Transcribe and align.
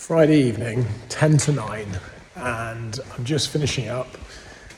Friday 0.00 0.40
evening, 0.40 0.86
10 1.10 1.36
to 1.36 1.52
9, 1.52 1.86
and 2.36 2.98
I'm 3.16 3.24
just 3.24 3.50
finishing 3.50 3.88
up, 3.88 4.08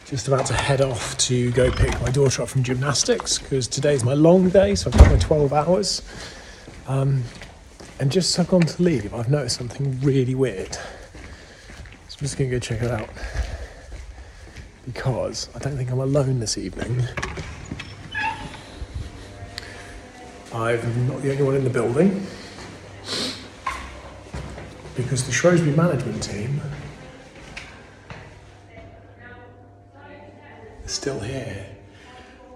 just 0.05 0.27
about 0.27 0.47
to 0.47 0.53
head 0.53 0.81
off 0.81 1.17
to 1.19 1.53
go 1.53 1.71
pick 1.71 1.99
my 2.03 2.11
daughter 2.11 2.43
up 2.43 2.49
from 2.49 2.65
gymnastics 2.65 3.39
because 3.39 3.69
today's 3.69 4.03
my 4.03 4.15
long 4.15 4.49
day, 4.49 4.75
so 4.75 4.91
I've 4.91 4.99
got 4.99 5.13
my 5.13 5.19
12 5.19 5.53
hours. 5.53 6.03
Um, 6.89 7.23
and 8.01 8.11
just 8.11 8.37
as 8.37 8.45
I've 8.45 8.51
gone 8.51 8.63
to 8.63 8.83
leave, 8.83 9.15
I've 9.15 9.31
noticed 9.31 9.57
something 9.57 10.01
really 10.01 10.35
weird. 10.35 10.75
So 10.75 10.81
I'm 12.19 12.19
just 12.19 12.37
going 12.37 12.51
to 12.51 12.57
go 12.57 12.61
check 12.61 12.83
it 12.83 12.91
out 12.91 13.09
because 14.87 15.49
I 15.55 15.61
don't 15.61 15.77
think 15.77 15.93
I'm 15.93 16.01
alone 16.01 16.41
this 16.41 16.59
evening. 16.59 17.07
I'm 20.53 21.07
not 21.07 21.23
the 21.23 21.31
only 21.31 21.43
one 21.45 21.55
in 21.55 21.63
the 21.63 21.71
building 21.71 22.27
because 24.97 25.25
the 25.25 25.33
Shrewsbury 25.33 25.75
management 25.77 26.23
team 26.23 26.61
is 30.85 30.93
still 30.93 31.21
here 31.21 31.67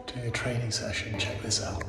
doing 0.07 0.27
a 0.27 0.31
training 0.31 0.71
session. 0.71 1.19
Check 1.19 1.41
this 1.43 1.63
out. 1.63 1.83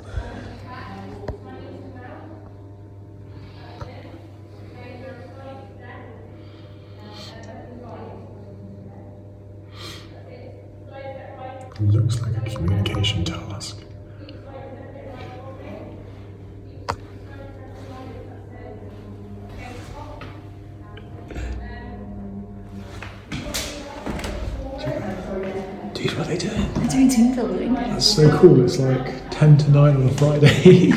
So 28.18 28.38
cool. 28.40 28.66
It's 28.66 28.80
like 28.80 29.30
10 29.30 29.60
to 29.60 29.70
9 29.70 29.96
on 29.96 30.08
a 30.08 30.12
Friday. 30.14 30.92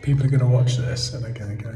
People 0.00 0.24
are 0.24 0.30
going 0.30 0.40
to 0.40 0.46
watch 0.46 0.78
this 0.78 1.12
and 1.12 1.22
they're 1.22 1.34
going 1.34 1.58
to 1.58 1.62
go, 1.62 1.74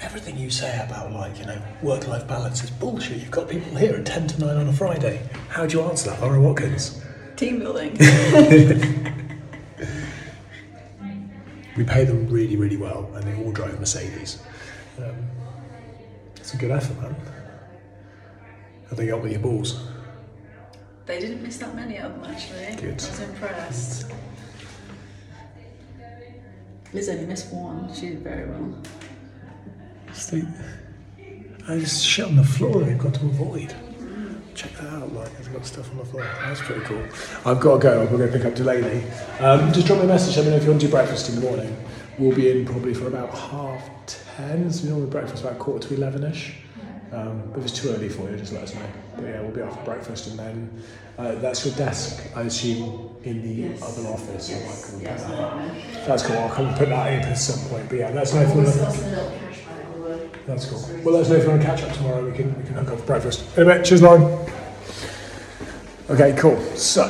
everything 0.00 0.38
you 0.38 0.48
say 0.48 0.82
about, 0.86 1.12
like, 1.12 1.38
you 1.38 1.44
know, 1.44 1.60
work 1.82 2.08
life 2.08 2.26
balance 2.26 2.64
is 2.64 2.70
bullshit. 2.70 3.18
You've 3.18 3.30
got 3.30 3.46
people 3.46 3.76
here 3.76 3.94
at 3.94 4.06
10 4.06 4.28
to 4.28 4.40
9 4.40 4.56
on 4.56 4.68
a 4.68 4.72
Friday. 4.72 5.20
How 5.50 5.66
do 5.66 5.76
you 5.76 5.84
answer 5.84 6.08
that, 6.08 6.22
Laura 6.22 6.40
Watkins? 6.40 7.04
Team 7.36 7.58
building. 7.58 7.94
We 11.76 11.84
pay 11.84 12.04
them 12.04 12.26
really, 12.28 12.56
really 12.56 12.76
well 12.76 13.08
and 13.14 13.22
they 13.22 13.36
all 13.40 13.52
drive 13.52 13.78
Mercedes. 13.78 14.42
Um, 14.98 15.14
it's 16.34 16.52
a 16.52 16.56
good 16.56 16.72
effort, 16.72 17.00
man. 17.00 17.14
How 18.90 18.96
they 18.96 19.06
got 19.06 19.22
with 19.22 19.30
your 19.30 19.42
balls? 19.42 19.80
They 21.08 21.18
didn't 21.18 21.42
miss 21.42 21.56
that 21.56 21.74
many 21.74 21.96
of 21.96 22.12
them 22.12 22.30
actually. 22.30 22.76
Good. 22.76 22.90
I 22.90 22.92
was 22.92 23.20
impressed. 23.20 24.12
Liz 26.92 27.08
only 27.08 27.26
missed 27.26 27.52
one. 27.52 27.92
She 27.94 28.10
did 28.10 28.20
very 28.20 28.48
well. 28.48 28.74
Just 30.06 30.34
I 30.34 31.78
just 31.78 32.04
shit 32.04 32.26
on 32.26 32.36
the 32.36 32.44
floor 32.44 32.82
they've 32.82 32.96
got 32.96 33.14
to 33.14 33.26
avoid. 33.26 33.74
Check 34.54 34.72
that 34.72 34.92
out, 34.92 35.12
like, 35.12 35.36
they've 35.36 35.52
got 35.52 35.64
stuff 35.64 35.90
on 35.92 35.98
the 35.98 36.04
floor. 36.04 36.26
That's 36.44 36.60
pretty 36.60 36.80
cool. 36.82 37.02
I've 37.44 37.60
got 37.60 37.76
to 37.76 37.80
go, 37.80 38.02
I've 38.02 38.10
got 38.10 38.16
to 38.16 38.28
pick 38.28 38.44
up 38.44 38.54
Delaney. 38.56 39.04
Um, 39.38 39.72
just 39.72 39.86
drop 39.86 40.00
me 40.00 40.04
a 40.04 40.08
message, 40.08 40.36
let 40.36 40.46
me 40.46 40.50
know 40.50 40.56
if 40.56 40.64
you 40.64 40.70
want 40.70 40.80
to 40.80 40.86
do 40.88 40.90
breakfast 40.90 41.28
in 41.28 41.36
the 41.36 41.42
morning. 41.42 41.76
We'll 42.18 42.34
be 42.34 42.50
in 42.50 42.66
probably 42.66 42.92
for 42.92 43.06
about 43.06 43.30
half 43.32 43.88
ten, 44.06 44.68
so 44.72 44.84
we 44.84 44.90
normally 44.90 45.10
breakfast 45.10 45.44
about 45.44 45.60
quarter 45.60 45.86
to 45.88 45.94
eleven 45.94 46.24
ish. 46.24 46.54
Um, 47.12 47.42
but 47.52 47.60
if 47.60 47.66
it's 47.66 47.80
too 47.80 47.88
early 47.90 48.08
for 48.08 48.30
you, 48.30 48.36
just 48.36 48.52
let 48.52 48.64
us 48.64 48.74
know. 48.74 48.82
But 49.16 49.24
yeah, 49.24 49.40
we'll 49.40 49.50
be 49.50 49.62
off 49.62 49.78
for 49.78 49.84
breakfast 49.84 50.28
and 50.28 50.38
then 50.38 50.82
uh, 51.16 51.34
that's 51.36 51.64
your 51.64 51.74
desk, 51.74 52.22
I 52.36 52.42
assume, 52.42 53.16
in 53.24 53.42
the 53.42 53.74
other 53.84 54.08
office. 54.08 54.48
So 54.48 54.54
I 54.54 54.60
might 54.66 54.82
come 54.82 55.00
put 55.00 55.18
that. 55.18 56.06
That's 56.06 56.22
cool, 56.26 56.36
I'll 56.36 56.50
come 56.50 56.66
and 56.66 56.76
put 56.76 56.88
that 56.90 57.12
in 57.12 57.20
at 57.20 57.34
some 57.38 57.68
point. 57.70 57.88
But 57.88 57.98
yeah, 57.98 58.08
let 58.10 58.18
us 58.24 58.34
know 58.34 58.42
if 58.42 58.48
you 58.50 58.62
want. 58.62 60.46
That's 60.46 60.64
cool. 60.66 60.80
Well, 61.04 61.14
let 61.14 61.22
us 61.22 61.28
know 61.30 61.36
if 61.36 61.42
you 61.44 61.50
want 61.50 61.60
to 61.62 61.66
catch 61.66 61.82
up 61.82 61.92
tomorrow. 61.94 62.24
We 62.24 62.36
can 62.36 62.56
we 62.58 62.64
can 62.64 62.74
hook 62.74 62.88
up 62.88 62.98
for 63.00 63.06
breakfast. 63.06 63.56
In 63.56 63.62
a 63.68 63.74
bit. 63.74 63.84
Cheers, 63.84 64.02
Lauren. 64.02 64.46
Okay, 66.10 66.34
cool. 66.38 66.58
So 66.76 67.06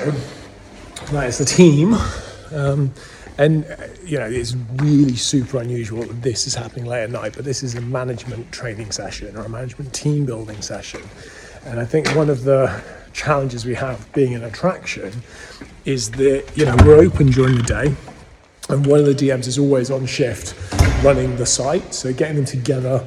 that 1.12 1.28
is 1.28 1.38
the 1.38 1.44
team, 1.44 1.94
um, 2.52 2.92
and 3.38 3.64
uh, 3.64 3.76
you 4.04 4.18
know 4.18 4.26
it's 4.26 4.54
really 4.76 5.16
super 5.16 5.58
unusual 5.58 6.02
that 6.02 6.22
this 6.22 6.46
is 6.46 6.54
happening 6.54 6.84
late 6.84 7.04
at 7.04 7.10
night. 7.10 7.34
But 7.34 7.44
this 7.44 7.62
is 7.62 7.74
a 7.74 7.80
management 7.80 8.52
training 8.52 8.90
session 8.90 9.36
or 9.36 9.44
a 9.44 9.48
management 9.48 9.94
team 9.94 10.26
building 10.26 10.60
session, 10.60 11.02
and 11.64 11.80
I 11.80 11.84
think 11.84 12.14
one 12.14 12.28
of 12.28 12.44
the 12.44 12.82
challenges 13.12 13.64
we 13.64 13.74
have 13.74 14.12
being 14.12 14.34
an 14.34 14.44
attraction 14.44 15.12
is 15.84 16.10
that 16.12 16.44
you 16.54 16.64
know 16.66 16.76
we're 16.84 16.98
open 16.98 17.28
during 17.28 17.56
the 17.56 17.62
day 17.62 17.94
and 18.68 18.84
one 18.86 19.00
of 19.00 19.06
the 19.06 19.14
DMs 19.14 19.46
is 19.46 19.58
always 19.58 19.90
on 19.90 20.04
shift 20.06 20.54
running 21.02 21.36
the 21.36 21.46
site. 21.46 21.94
So 21.94 22.12
getting 22.12 22.36
them 22.36 22.44
together 22.44 23.06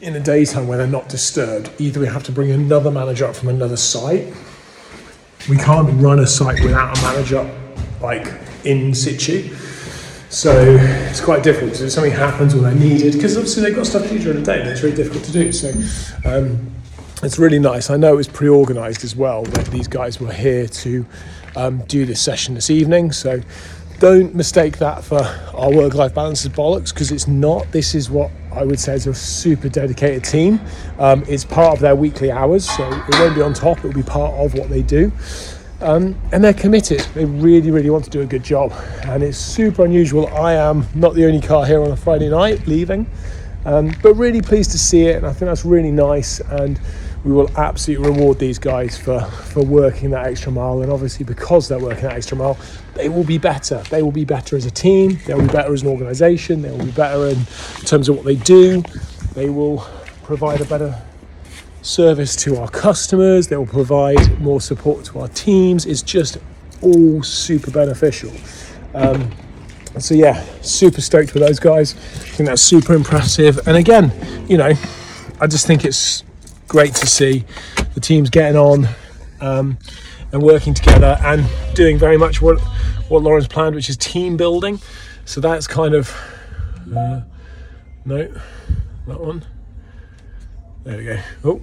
in 0.00 0.12
the 0.12 0.20
daytime 0.20 0.68
when 0.68 0.78
they're 0.78 0.86
not 0.86 1.08
disturbed, 1.08 1.70
either 1.78 2.00
we 2.00 2.06
have 2.06 2.22
to 2.24 2.32
bring 2.32 2.50
another 2.50 2.90
manager 2.90 3.26
up 3.26 3.34
from 3.34 3.48
another 3.48 3.76
site. 3.76 4.34
We 5.48 5.56
can't 5.56 5.88
run 6.02 6.18
a 6.18 6.26
site 6.26 6.62
without 6.62 6.98
a 6.98 7.02
manager 7.02 7.50
like 8.00 8.26
in 8.66 8.94
situ. 8.94 9.54
So 10.28 10.50
it's 11.08 11.20
quite 11.20 11.42
difficult 11.42 11.80
if 11.80 11.90
something 11.90 12.12
happens 12.12 12.54
or 12.54 12.58
they're 12.58 12.74
needed, 12.74 13.12
because 13.14 13.36
obviously 13.36 13.62
they've 13.62 13.76
got 13.76 13.86
stuff 13.86 14.02
to 14.02 14.08
do 14.08 14.18
during 14.18 14.40
the 14.40 14.44
day 14.44 14.60
and 14.60 14.68
it's 14.68 14.82
really 14.82 14.96
difficult 14.96 15.24
to 15.24 15.32
do. 15.32 15.52
So 15.52 15.70
um, 16.24 16.70
it's 17.22 17.38
really 17.38 17.60
nice. 17.60 17.90
I 17.90 17.96
know 17.96 18.14
it 18.14 18.16
was 18.16 18.28
pre-organised 18.28 19.04
as 19.04 19.14
well 19.16 19.44
that 19.44 19.66
these 19.66 19.88
guys 19.88 20.20
were 20.20 20.32
here 20.32 20.66
to 20.66 21.06
um, 21.54 21.78
do 21.86 22.04
this 22.04 22.20
session 22.20 22.54
this 22.54 22.70
evening. 22.70 23.12
So 23.12 23.40
don't 23.98 24.34
mistake 24.34 24.76
that 24.78 25.02
for 25.04 25.22
our 25.54 25.72
work-life 25.72 26.14
balance 26.14 26.44
is 26.44 26.50
bollocks 26.50 26.92
because 26.92 27.10
it's 27.10 27.26
not. 27.26 27.70
This 27.72 27.94
is 27.94 28.10
what 28.10 28.30
I 28.52 28.64
would 28.64 28.78
say 28.78 28.94
is 28.94 29.06
a 29.06 29.14
super 29.14 29.68
dedicated 29.68 30.24
team. 30.24 30.60
Um, 30.98 31.24
it's 31.28 31.44
part 31.44 31.72
of 31.72 31.80
their 31.80 31.96
weekly 31.96 32.30
hours, 32.30 32.68
so 32.68 32.86
it 32.92 33.18
won't 33.18 33.34
be 33.34 33.42
on 33.42 33.54
top. 33.54 33.78
It 33.78 33.84
will 33.84 33.94
be 33.94 34.02
part 34.02 34.34
of 34.34 34.52
what 34.54 34.68
they 34.68 34.82
do. 34.82 35.10
Um, 35.80 36.18
and 36.32 36.42
they're 36.42 36.54
committed. 36.54 37.00
They 37.14 37.24
really, 37.24 37.70
really 37.70 37.90
want 37.90 38.04
to 38.04 38.10
do 38.10 38.22
a 38.22 38.26
good 38.26 38.42
job. 38.42 38.72
And 39.04 39.22
it's 39.22 39.36
super 39.36 39.84
unusual. 39.84 40.26
I 40.28 40.54
am 40.54 40.86
not 40.94 41.14
the 41.14 41.26
only 41.26 41.40
car 41.40 41.66
here 41.66 41.82
on 41.82 41.90
a 41.90 41.96
Friday 41.96 42.30
night 42.30 42.66
leaving, 42.66 43.06
um, 43.66 43.92
but 44.02 44.14
really 44.14 44.40
pleased 44.40 44.70
to 44.72 44.78
see 44.78 45.02
it. 45.02 45.16
And 45.16 45.26
I 45.26 45.32
think 45.32 45.48
that's 45.48 45.64
really 45.64 45.90
nice. 45.90 46.40
And 46.40 46.80
we 47.24 47.32
will 47.32 47.50
absolutely 47.58 48.10
reward 48.10 48.38
these 48.38 48.58
guys 48.58 48.96
for, 48.96 49.20
for 49.20 49.64
working 49.64 50.10
that 50.10 50.26
extra 50.26 50.50
mile. 50.50 50.80
And 50.80 50.90
obviously, 50.90 51.24
because 51.24 51.68
they're 51.68 51.78
working 51.78 52.04
that 52.04 52.14
extra 52.14 52.38
mile, 52.38 52.56
they 52.94 53.08
will 53.08 53.24
be 53.24 53.36
better. 53.36 53.82
They 53.90 54.00
will 54.02 54.12
be 54.12 54.24
better 54.24 54.56
as 54.56 54.64
a 54.64 54.70
team. 54.70 55.18
They 55.26 55.34
will 55.34 55.42
be 55.42 55.52
better 55.52 55.74
as 55.74 55.82
an 55.82 55.88
organisation. 55.88 56.62
They 56.62 56.70
will 56.70 56.84
be 56.84 56.92
better 56.92 57.26
in 57.26 57.44
terms 57.84 58.08
of 58.08 58.16
what 58.16 58.24
they 58.24 58.36
do. 58.36 58.82
They 59.34 59.50
will 59.50 59.86
provide 60.22 60.60
a 60.60 60.64
better 60.64 61.02
service 61.86 62.34
to 62.34 62.56
our 62.56 62.68
customers. 62.68 63.46
They 63.46 63.56
will 63.56 63.66
provide 63.66 64.40
more 64.40 64.60
support 64.60 65.04
to 65.06 65.20
our 65.20 65.28
teams. 65.28 65.86
It's 65.86 66.02
just 66.02 66.38
all 66.82 67.22
super 67.22 67.70
beneficial. 67.70 68.32
Um, 68.94 69.30
so 69.98 70.14
yeah, 70.14 70.44
super 70.62 71.00
stoked 71.00 71.32
with 71.32 71.42
those 71.42 71.58
guys. 71.58 71.94
I 71.94 72.18
think 72.36 72.48
that's 72.48 72.60
super 72.62 72.94
impressive. 72.94 73.66
And 73.68 73.76
again, 73.76 74.12
you 74.48 74.58
know, 74.58 74.72
I 75.40 75.46
just 75.46 75.66
think 75.66 75.84
it's 75.84 76.24
great 76.68 76.94
to 76.96 77.06
see 77.06 77.44
the 77.94 78.00
teams 78.00 78.30
getting 78.30 78.58
on 78.58 78.88
um, 79.40 79.78
and 80.32 80.42
working 80.42 80.74
together 80.74 81.16
and 81.22 81.46
doing 81.74 81.98
very 81.98 82.18
much 82.18 82.42
what 82.42 82.60
what 83.08 83.22
Lauren's 83.22 83.46
planned, 83.46 83.76
which 83.76 83.88
is 83.88 83.96
team 83.96 84.36
building. 84.36 84.80
So 85.24 85.40
that's 85.40 85.66
kind 85.66 85.94
of 85.94 86.10
uh, 86.94 87.20
no, 88.04 88.32
that 89.06 89.20
one. 89.20 89.44
There 90.86 90.98
we 90.98 91.04
go. 91.04 91.18
Oh. 91.42 91.60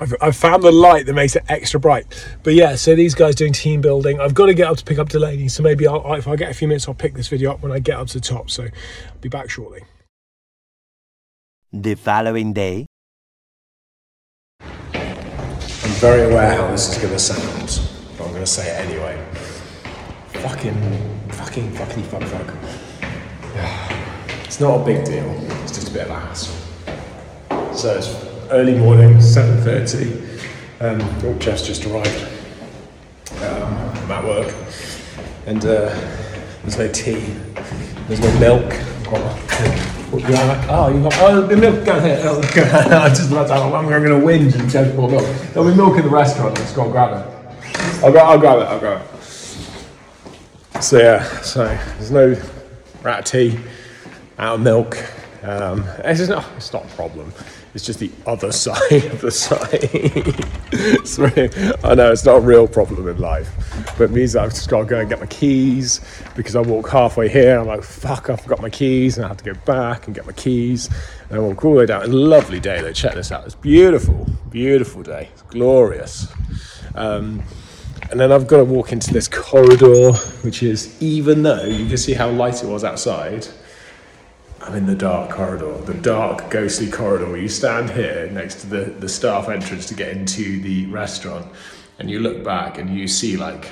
I've, 0.00 0.14
I've 0.20 0.36
found 0.36 0.64
the 0.64 0.72
light 0.72 1.06
that 1.06 1.12
makes 1.12 1.36
it 1.36 1.44
extra 1.48 1.78
bright. 1.78 2.06
But 2.42 2.54
yeah, 2.54 2.74
so 2.74 2.96
these 2.96 3.14
guys 3.14 3.36
doing 3.36 3.52
team 3.52 3.80
building. 3.80 4.20
I've 4.20 4.34
got 4.34 4.46
to 4.46 4.54
get 4.54 4.66
up 4.66 4.78
to 4.78 4.84
pick 4.84 4.98
up 4.98 5.08
Delaney, 5.08 5.46
so 5.46 5.62
maybe 5.62 5.86
I'll, 5.86 6.14
if 6.14 6.26
I 6.26 6.34
get 6.34 6.50
a 6.50 6.54
few 6.54 6.66
minutes, 6.66 6.88
I'll 6.88 6.94
pick 6.94 7.14
this 7.14 7.28
video 7.28 7.52
up 7.52 7.62
when 7.62 7.70
I 7.70 7.78
get 7.78 8.00
up 8.00 8.08
to 8.08 8.14
the 8.14 8.20
top. 8.20 8.50
So 8.50 8.64
I'll 8.64 9.18
be 9.20 9.28
back 9.28 9.48
shortly. 9.48 9.82
The 11.72 11.94
following 11.94 12.52
day. 12.52 12.86
I'm 14.60 15.94
very 16.00 16.32
aware 16.32 16.56
how 16.56 16.68
this 16.72 16.90
is 16.90 16.98
going 17.00 17.12
to 17.12 17.18
sound, 17.20 17.80
but 18.16 18.24
I'm 18.24 18.32
going 18.32 18.42
to 18.42 18.46
say 18.46 18.68
it 18.68 18.86
anyway. 18.86 19.24
Fucking, 20.30 21.30
fucking, 21.30 21.72
fucking, 21.74 22.02
fuck, 22.02 22.24
fuck. 22.24 22.54
It's 24.44 24.60
not 24.60 24.80
a 24.80 24.84
big 24.84 25.04
deal. 25.04 25.30
It's 25.62 25.72
just 25.76 25.90
a 25.90 25.92
bit 25.92 26.04
of 26.04 26.10
a 26.10 26.18
hassle. 26.18 26.67
So 27.78 27.96
it's 27.96 28.08
early 28.50 28.76
morning, 28.76 29.18
7.30. 29.18 30.40
Um, 30.80 31.00
oh, 31.22 31.38
Jeff's 31.38 31.64
just 31.64 31.86
arrived. 31.86 32.24
Um, 33.34 33.72
I'm 33.72 34.10
at 34.10 34.24
work. 34.24 34.52
And 35.46 35.64
uh, 35.64 35.88
there's 36.62 36.76
no 36.76 36.88
tea. 36.90 37.20
There's 38.08 38.18
no 38.18 38.36
milk. 38.40 38.72
What, 40.10 40.22
you 40.22 40.28
like, 40.30 40.68
oh, 40.68 40.88
you 40.88 41.02
got 41.04 41.14
oh, 41.20 41.46
the 41.46 41.56
milk. 41.56 41.84
Go 41.84 41.96
ahead. 41.96 42.26
Oh. 42.26 42.40
I 43.00 43.10
just 43.10 43.30
about 43.30 43.46
to, 43.46 43.54
I'm 43.54 43.88
going 43.88 44.02
to 44.02 44.26
whinge 44.26 44.58
and 44.58 44.74
you 44.74 44.96
pour 44.96 45.08
milk. 45.08 45.22
There'll 45.52 45.70
be 45.70 45.76
milk 45.76 45.98
in 45.98 46.02
the 46.02 46.10
restaurant. 46.10 46.58
Let's 46.58 46.72
go 46.72 46.90
grab 46.90 47.12
it. 47.12 48.02
I'll. 48.02 48.18
I'll 48.18 48.40
grab 48.40 48.58
it. 48.58 48.64
I'll 48.64 48.80
grab 48.80 49.06
it. 49.06 50.82
So 50.82 50.98
yeah. 50.98 51.22
So 51.42 51.66
there's 51.66 52.10
no 52.10 52.36
rat 53.04 53.24
tea, 53.24 53.60
out 54.36 54.56
of 54.56 54.62
milk. 54.62 54.96
Um, 55.42 55.84
it's 56.04 56.28
not. 56.28 56.44
It's 56.56 56.72
not 56.72 56.84
a 56.84 56.88
problem. 56.96 57.32
It's 57.74 57.84
just 57.84 57.98
the 57.98 58.10
other 58.26 58.50
side 58.64 59.04
of 59.04 59.20
the 59.20 59.30
really, 61.18 61.50
I 61.84 61.94
know 61.94 62.10
it's 62.10 62.24
not 62.24 62.36
a 62.36 62.40
real 62.40 62.66
problem 62.66 63.06
in 63.08 63.18
life, 63.18 63.48
but 63.96 64.04
it 64.04 64.10
means 64.10 64.32
that 64.32 64.44
I've 64.44 64.50
just 64.54 64.68
got 64.68 64.80
to 64.80 64.84
go 64.86 65.00
and 65.00 65.08
get 65.08 65.20
my 65.20 65.26
keys 65.26 66.00
because 66.34 66.56
I 66.56 66.60
walk 66.60 66.88
halfway 66.88 67.28
here. 67.28 67.58
I'm 67.58 67.66
like, 67.66 67.82
fuck, 67.82 68.30
I 68.30 68.36
forgot 68.36 68.60
my 68.62 68.70
keys, 68.70 69.16
and 69.16 69.24
I 69.26 69.28
have 69.28 69.36
to 69.38 69.44
go 69.44 69.54
back 69.64 70.06
and 70.06 70.14
get 70.14 70.26
my 70.26 70.32
keys. 70.32 70.88
And 71.28 71.38
I 71.38 71.40
walk 71.40 71.64
all 71.64 71.72
the 71.74 71.78
way 71.80 71.86
down. 71.86 72.02
It's 72.02 72.10
a 72.10 72.16
lovely 72.16 72.58
day 72.58 72.80
though. 72.80 72.92
Check 72.92 73.14
this 73.14 73.30
out. 73.30 73.44
It's 73.44 73.54
beautiful, 73.54 74.26
beautiful 74.50 75.02
day. 75.02 75.28
It's 75.32 75.42
glorious. 75.42 76.32
Um, 76.94 77.42
and 78.10 78.18
then 78.18 78.32
I've 78.32 78.46
got 78.46 78.58
to 78.58 78.64
walk 78.64 78.92
into 78.92 79.12
this 79.12 79.28
corridor, 79.28 80.12
which 80.42 80.62
is 80.62 81.00
even 81.02 81.42
though 81.42 81.64
you 81.64 81.86
can 81.86 81.98
see 81.98 82.14
how 82.14 82.30
light 82.30 82.62
it 82.62 82.66
was 82.66 82.82
outside. 82.82 83.46
I'm 84.68 84.74
in 84.74 84.84
the 84.84 84.94
dark 84.94 85.30
corridor, 85.30 85.78
the 85.86 85.94
dark, 85.94 86.50
ghostly 86.50 86.90
corridor 86.90 87.24
where 87.24 87.38
you 87.38 87.48
stand 87.48 87.88
here 87.88 88.28
next 88.30 88.56
to 88.56 88.66
the, 88.66 88.84
the 88.84 89.08
staff 89.08 89.48
entrance 89.48 89.86
to 89.86 89.94
get 89.94 90.10
into 90.10 90.60
the 90.60 90.84
restaurant, 90.88 91.50
and 91.98 92.10
you 92.10 92.20
look 92.20 92.44
back 92.44 92.76
and 92.76 92.94
you 92.94 93.08
see 93.08 93.38
like 93.38 93.66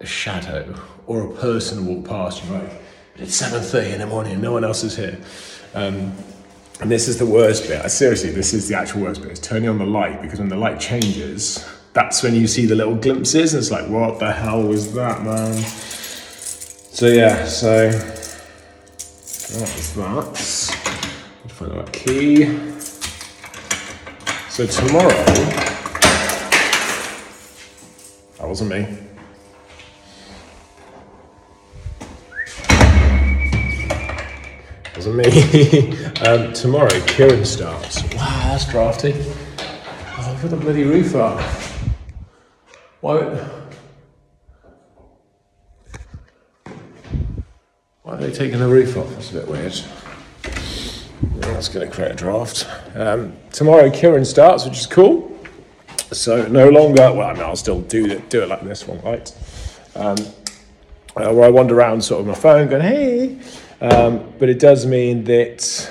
a 0.00 0.06
shadow 0.06 0.78
or 1.06 1.32
a 1.32 1.34
person 1.36 1.86
walk 1.86 2.04
past 2.04 2.44
you, 2.44 2.54
right? 2.54 2.70
But 3.12 3.22
it's 3.22 3.40
7.30 3.40 3.94
in 3.94 4.00
the 4.00 4.06
morning 4.06 4.34
and 4.34 4.42
no 4.42 4.52
one 4.52 4.64
else 4.64 4.84
is 4.84 4.94
here. 4.94 5.18
Um, 5.72 6.12
and 6.82 6.90
this 6.90 7.08
is 7.08 7.18
the 7.18 7.24
worst 7.24 7.66
bit. 7.66 7.90
Seriously, 7.90 8.32
this 8.32 8.52
is 8.52 8.68
the 8.68 8.76
actual 8.76 9.00
worst 9.00 9.22
bit. 9.22 9.30
It's 9.30 9.40
turning 9.40 9.70
on 9.70 9.78
the 9.78 9.86
light 9.86 10.20
because 10.20 10.40
when 10.40 10.50
the 10.50 10.56
light 10.56 10.78
changes, 10.78 11.66
that's 11.94 12.22
when 12.22 12.34
you 12.34 12.46
see 12.46 12.66
the 12.66 12.74
little 12.74 12.96
glimpses, 12.96 13.54
and 13.54 13.62
it's 13.62 13.70
like, 13.70 13.88
what 13.88 14.18
the 14.18 14.30
hell 14.30 14.62
was 14.62 14.92
that, 14.92 15.22
man? 15.22 15.54
So 15.54 17.06
yeah, 17.06 17.46
so 17.46 17.90
that 19.60 19.76
is 19.76 19.94
that. 19.94 20.26
Let's 21.44 21.54
find 21.54 21.72
that 21.72 21.92
key. 21.92 22.46
So 24.48 24.66
tomorrow, 24.66 25.08
that 28.38 28.48
wasn't 28.48 28.70
me. 28.70 28.98
Wasn't 34.96 35.16
me. 35.16 36.06
um, 36.26 36.52
tomorrow, 36.52 37.00
Kieran 37.06 37.44
starts. 37.44 38.02
Wow, 38.14 38.48
that's 38.52 38.70
drafty. 38.70 39.14
Oh, 40.18 40.38
put 40.40 40.50
the 40.50 40.56
bloody 40.56 40.84
roof 40.84 41.14
up. 41.14 41.40
Why? 43.00 43.61
They 48.32 48.38
taking 48.38 48.60
the 48.60 48.68
roof 48.68 48.96
off? 48.96 49.10
That's 49.10 49.30
a 49.30 49.34
bit 49.34 49.48
weird. 49.48 49.74
That's 51.40 51.68
going 51.68 51.86
to 51.86 51.94
create 51.94 52.12
a 52.12 52.14
draft. 52.14 52.66
Um, 52.94 53.34
tomorrow, 53.50 53.90
Kieran 53.90 54.24
starts, 54.24 54.64
which 54.64 54.78
is 54.78 54.86
cool. 54.86 55.38
So 56.12 56.46
no 56.48 56.70
longer, 56.70 57.12
well, 57.12 57.28
I 57.28 57.34
mean, 57.34 57.42
I'll 57.42 57.56
still 57.56 57.82
do 57.82 58.06
it, 58.06 58.30
do 58.30 58.42
it 58.42 58.48
like 58.48 58.62
this 58.62 58.88
one, 58.88 59.02
right? 59.02 59.30
Um, 59.94 60.16
uh, 61.14 61.30
where 61.30 61.44
I 61.44 61.50
wander 61.50 61.74
around 61.74 62.02
sort 62.02 62.22
of 62.22 62.26
my 62.26 62.34
phone 62.34 62.68
going, 62.68 62.80
hey. 62.80 63.38
Um, 63.82 64.32
but 64.38 64.48
it 64.48 64.58
does 64.58 64.86
mean 64.86 65.24
that 65.24 65.90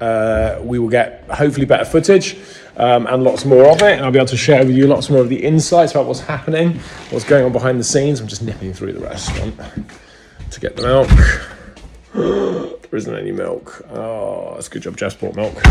uh, 0.00 0.58
we 0.60 0.80
will 0.80 0.88
get 0.88 1.30
hopefully 1.30 1.66
better 1.66 1.84
footage 1.84 2.36
um, 2.76 3.06
and 3.06 3.22
lots 3.22 3.44
more 3.44 3.66
of 3.66 3.82
it. 3.82 3.98
And 3.98 4.04
I'll 4.04 4.10
be 4.10 4.18
able 4.18 4.26
to 4.26 4.36
share 4.36 4.64
with 4.64 4.74
you 4.74 4.88
lots 4.88 5.10
more 5.10 5.20
of 5.20 5.28
the 5.28 5.44
insights 5.44 5.92
about 5.92 6.06
what's 6.06 6.20
happening, 6.20 6.80
what's 7.10 7.24
going 7.24 7.44
on 7.44 7.52
behind 7.52 7.78
the 7.78 7.84
scenes. 7.84 8.20
I'm 8.20 8.26
just 8.26 8.42
nipping 8.42 8.72
through 8.72 8.94
the 8.94 9.00
restaurant 9.00 9.54
to 10.50 10.60
get 10.60 10.74
the 10.74 10.82
milk. 10.82 11.54
There 12.18 12.96
isn't 12.96 13.14
any 13.14 13.32
milk. 13.32 13.84
Oh, 13.90 14.52
that's 14.54 14.68
a 14.68 14.70
good 14.70 14.82
job, 14.82 14.96
Jess 14.96 15.14
bought 15.14 15.36
milk. 15.36 15.62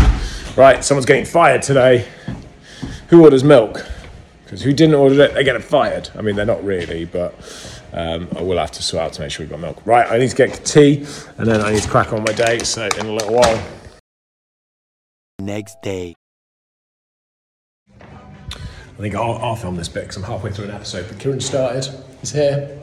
Right, 0.56 0.84
someone's 0.84 1.06
getting 1.06 1.24
fired 1.24 1.62
today. 1.62 2.08
Who 3.08 3.24
orders 3.24 3.44
milk? 3.44 3.86
Because 4.44 4.62
who 4.62 4.72
didn't 4.72 4.94
order 4.94 5.20
it, 5.22 5.34
they 5.34 5.44
get 5.44 5.62
fired. 5.62 6.10
I 6.16 6.22
mean, 6.22 6.36
they're 6.36 6.46
not 6.46 6.64
really, 6.64 7.04
but 7.04 7.34
um, 7.92 8.28
I 8.36 8.42
will 8.42 8.58
have 8.58 8.70
to 8.72 8.82
sort 8.82 9.02
out 9.02 9.12
to 9.14 9.22
make 9.22 9.30
sure 9.30 9.44
we've 9.44 9.50
got 9.50 9.60
milk. 9.60 9.86
Right, 9.86 10.10
I 10.10 10.18
need 10.18 10.30
to 10.30 10.36
get 10.36 10.64
tea, 10.64 11.06
and 11.36 11.46
then 11.46 11.60
I 11.60 11.72
need 11.72 11.82
to 11.82 11.88
crack 11.88 12.12
on 12.12 12.22
my 12.22 12.32
day. 12.32 12.58
So 12.60 12.86
in 12.86 13.06
a 13.06 13.12
little 13.12 13.34
while. 13.34 13.62
Next 15.40 15.80
day. 15.82 16.14
I 18.00 19.00
think 19.00 19.14
I'll, 19.14 19.36
I'll 19.36 19.54
film 19.54 19.76
this 19.76 19.88
bit 19.88 20.02
because 20.02 20.16
I'm 20.16 20.24
halfway 20.24 20.50
through 20.50 20.66
an 20.66 20.70
episode. 20.72 21.06
But 21.08 21.18
Kieran 21.20 21.40
started. 21.40 21.88
He's 22.20 22.32
here. 22.32 22.78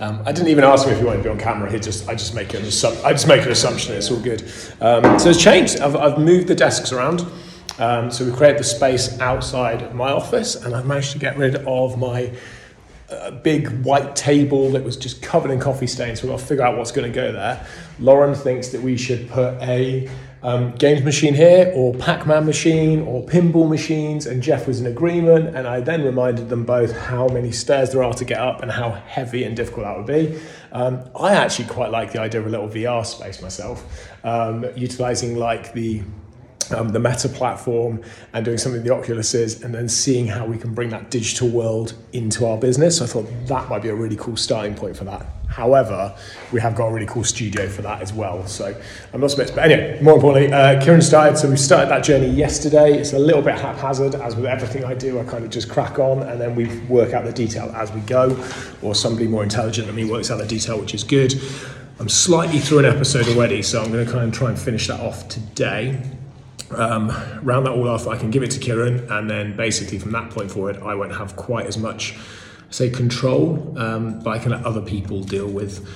Um, 0.00 0.22
I 0.24 0.32
didn't 0.32 0.48
even 0.48 0.64
ask 0.64 0.86
him 0.86 0.94
if 0.94 0.98
he 0.98 1.04
wanted 1.04 1.18
to 1.18 1.24
be 1.24 1.28
on 1.28 1.38
camera. 1.38 1.70
He 1.70 1.78
just, 1.78 2.08
I 2.08 2.14
just 2.14 2.34
make 2.34 2.54
an 2.54 2.62
assum- 2.62 3.04
I 3.04 3.12
just 3.12 3.28
make 3.28 3.42
an 3.42 3.52
assumption. 3.52 3.92
That 3.92 3.98
it's 3.98 4.10
all 4.10 4.18
good. 4.18 4.42
Um, 4.80 5.18
so 5.18 5.28
it's 5.28 5.42
changed. 5.42 5.78
I've, 5.80 5.94
I've 5.94 6.18
moved 6.18 6.48
the 6.48 6.54
desks 6.54 6.90
around. 6.90 7.26
Um, 7.78 8.10
so 8.10 8.24
we 8.24 8.32
created 8.32 8.58
the 8.58 8.64
space 8.64 9.20
outside 9.20 9.82
of 9.82 9.94
my 9.94 10.10
office, 10.10 10.54
and 10.54 10.74
I've 10.74 10.86
managed 10.86 11.12
to 11.12 11.18
get 11.18 11.36
rid 11.36 11.56
of 11.66 11.98
my 11.98 12.32
uh, 13.10 13.30
big 13.30 13.68
white 13.82 14.16
table 14.16 14.70
that 14.70 14.82
was 14.82 14.96
just 14.96 15.20
covered 15.20 15.50
in 15.50 15.60
coffee 15.60 15.86
stains. 15.86 16.20
So 16.20 16.28
we've 16.28 16.36
got 16.36 16.40
to 16.40 16.46
figure 16.46 16.64
out 16.64 16.78
what's 16.78 16.92
going 16.92 17.10
to 17.10 17.14
go 17.14 17.32
there. 17.32 17.66
Lauren 17.98 18.34
thinks 18.34 18.68
that 18.68 18.80
we 18.80 18.96
should 18.96 19.28
put 19.28 19.54
a 19.60 20.08
um, 20.42 20.72
games 20.72 21.02
machine 21.02 21.34
here, 21.34 21.70
or 21.74 21.94
Pac-Man 21.94 22.46
machine, 22.46 23.02
or 23.02 23.24
pinball 23.24 23.68
machines, 23.68 24.26
and 24.26 24.42
Jeff 24.42 24.66
was 24.66 24.80
in 24.80 24.86
agreement. 24.86 25.54
And 25.54 25.66
I 25.66 25.80
then 25.80 26.02
reminded 26.02 26.48
them 26.48 26.64
both 26.64 26.96
how 26.96 27.28
many 27.28 27.52
stairs 27.52 27.90
there 27.92 28.02
are 28.02 28.14
to 28.14 28.24
get 28.24 28.40
up 28.40 28.62
and 28.62 28.70
how 28.70 28.90
heavy 28.90 29.44
and 29.44 29.56
difficult 29.56 29.84
that 29.84 29.96
would 29.96 30.06
be. 30.06 30.40
Um, 30.72 31.04
I 31.18 31.34
actually 31.34 31.68
quite 31.68 31.90
like 31.90 32.12
the 32.12 32.20
idea 32.20 32.40
of 32.40 32.46
a 32.46 32.50
little 32.50 32.68
VR 32.68 33.04
space 33.04 33.42
myself, 33.42 34.08
um, 34.24 34.64
utilizing 34.76 35.36
like 35.36 35.72
the 35.72 36.02
um, 36.76 36.90
the 36.90 37.00
Meta 37.00 37.28
platform 37.28 38.00
and 38.32 38.44
doing 38.44 38.56
something 38.58 38.82
the 38.84 38.94
Oculus 38.94 39.34
is, 39.34 39.62
and 39.62 39.74
then 39.74 39.88
seeing 39.88 40.26
how 40.26 40.46
we 40.46 40.56
can 40.56 40.72
bring 40.72 40.88
that 40.90 41.10
digital 41.10 41.48
world 41.48 41.94
into 42.12 42.46
our 42.46 42.56
business. 42.56 42.98
So 42.98 43.04
I 43.04 43.08
thought 43.08 43.26
that 43.46 43.68
might 43.68 43.82
be 43.82 43.88
a 43.88 43.94
really 43.94 44.16
cool 44.16 44.36
starting 44.36 44.74
point 44.74 44.96
for 44.96 45.04
that. 45.04 45.39
However, 45.50 46.14
we 46.52 46.60
have 46.60 46.74
got 46.74 46.86
a 46.86 46.92
really 46.92 47.06
cool 47.06 47.24
studio 47.24 47.68
for 47.68 47.82
that 47.82 48.00
as 48.00 48.12
well. 48.12 48.46
So 48.46 48.74
I'm 49.12 49.20
not 49.20 49.36
bits. 49.36 49.50
But 49.50 49.70
anyway, 49.70 50.00
more 50.00 50.14
importantly, 50.14 50.52
uh, 50.52 50.80
Kieran 50.82 51.02
started. 51.02 51.36
So 51.36 51.50
we 51.50 51.56
started 51.56 51.90
that 51.90 52.04
journey 52.04 52.28
yesterday. 52.28 52.98
It's 52.98 53.12
a 53.12 53.18
little 53.18 53.42
bit 53.42 53.58
haphazard, 53.58 54.14
as 54.14 54.36
with 54.36 54.46
everything 54.46 54.84
I 54.84 54.94
do. 54.94 55.18
I 55.18 55.24
kind 55.24 55.44
of 55.44 55.50
just 55.50 55.68
crack 55.68 55.98
on, 55.98 56.22
and 56.22 56.40
then 56.40 56.54
we 56.54 56.78
work 56.86 57.12
out 57.12 57.24
the 57.24 57.32
detail 57.32 57.70
as 57.74 57.92
we 57.92 58.00
go, 58.02 58.36
or 58.80 58.94
somebody 58.94 59.26
more 59.26 59.42
intelligent 59.42 59.86
than 59.86 59.96
me 59.96 60.04
works 60.04 60.30
out 60.30 60.38
the 60.38 60.46
detail, 60.46 60.80
which 60.80 60.94
is 60.94 61.04
good. 61.04 61.34
I'm 61.98 62.08
slightly 62.08 62.60
through 62.60 62.78
an 62.80 62.84
episode 62.86 63.28
already, 63.28 63.62
so 63.62 63.82
I'm 63.82 63.92
going 63.92 64.06
to 64.06 64.10
kind 64.10 64.26
of 64.26 64.32
try 64.32 64.48
and 64.48 64.58
finish 64.58 64.86
that 64.86 65.00
off 65.00 65.28
today 65.28 66.00
um, 66.72 67.10
round 67.42 67.66
that 67.66 67.72
all 67.72 67.88
off, 67.88 68.06
I 68.06 68.16
can 68.16 68.30
give 68.30 68.42
it 68.42 68.50
to 68.52 68.58
Kieran, 68.58 69.10
and 69.10 69.28
then 69.28 69.56
basically 69.56 69.98
from 69.98 70.12
that 70.12 70.30
point 70.30 70.50
forward, 70.50 70.78
I 70.78 70.94
won't 70.94 71.14
have 71.14 71.36
quite 71.36 71.66
as 71.66 71.76
much, 71.76 72.16
say, 72.70 72.90
control, 72.90 73.74
um, 73.78 74.20
but 74.20 74.30
I 74.30 74.38
can 74.38 74.52
let 74.52 74.64
other 74.64 74.80
people 74.80 75.22
deal 75.22 75.48
with 75.48 75.86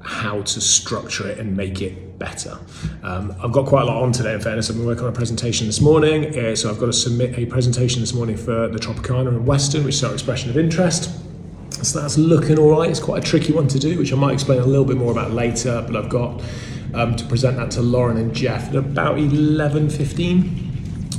how 0.00 0.42
to 0.42 0.60
structure 0.60 1.28
it 1.28 1.38
and 1.38 1.56
make 1.56 1.80
it 1.80 2.18
better. 2.18 2.58
Um, 3.02 3.34
I've 3.42 3.52
got 3.52 3.66
quite 3.66 3.82
a 3.82 3.84
lot 3.84 4.02
on 4.02 4.12
today, 4.12 4.34
in 4.34 4.40
fairness. 4.40 4.68
I've 4.68 4.76
been 4.76 4.86
working 4.86 5.04
on 5.04 5.10
a 5.10 5.14
presentation 5.14 5.66
this 5.66 5.80
morning, 5.80 6.36
uh, 6.38 6.56
so 6.56 6.70
I've 6.70 6.78
got 6.78 6.86
to 6.86 6.92
submit 6.92 7.38
a 7.38 7.46
presentation 7.46 8.00
this 8.00 8.12
morning 8.12 8.36
for 8.36 8.68
the 8.68 8.78
Tropicana 8.78 9.28
and 9.28 9.46
Weston, 9.46 9.84
which 9.84 9.96
is 9.96 10.04
our 10.04 10.12
expression 10.12 10.50
of 10.50 10.58
interest. 10.58 11.10
So 11.84 12.00
that's 12.00 12.16
looking 12.18 12.58
all 12.58 12.70
right. 12.70 12.90
It's 12.90 13.00
quite 13.00 13.24
a 13.24 13.26
tricky 13.26 13.52
one 13.52 13.68
to 13.68 13.78
do, 13.78 13.98
which 13.98 14.12
I 14.12 14.16
might 14.16 14.34
explain 14.34 14.60
a 14.60 14.66
little 14.66 14.84
bit 14.84 14.96
more 14.96 15.10
about 15.10 15.32
later, 15.32 15.82
but 15.86 15.96
I've 15.96 16.08
got 16.10 16.42
um, 16.94 17.16
to 17.16 17.24
present 17.26 17.56
that 17.56 17.70
to 17.72 17.82
Lauren 17.82 18.16
and 18.16 18.34
Jeff 18.34 18.68
at 18.68 18.76
about 18.76 19.16
11.15. 19.16 20.71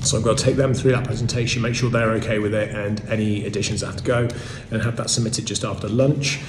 So 0.03 0.17
I've 0.17 0.23
got 0.23 0.37
to 0.37 0.43
take 0.43 0.55
them 0.55 0.73
through 0.73 0.91
that 0.91 1.05
presentation, 1.05 1.61
make 1.61 1.75
sure 1.75 1.89
they're 1.89 2.11
okay 2.11 2.39
with 2.39 2.53
it, 2.53 2.75
and 2.75 3.01
any 3.09 3.45
additions 3.45 3.81
have 3.81 3.95
to 3.97 4.03
go, 4.03 4.27
and 4.71 4.81
have 4.81 4.97
that 4.97 5.09
submitted 5.09 5.45
just 5.45 5.63
after 5.63 5.87
lunch. 5.87 6.41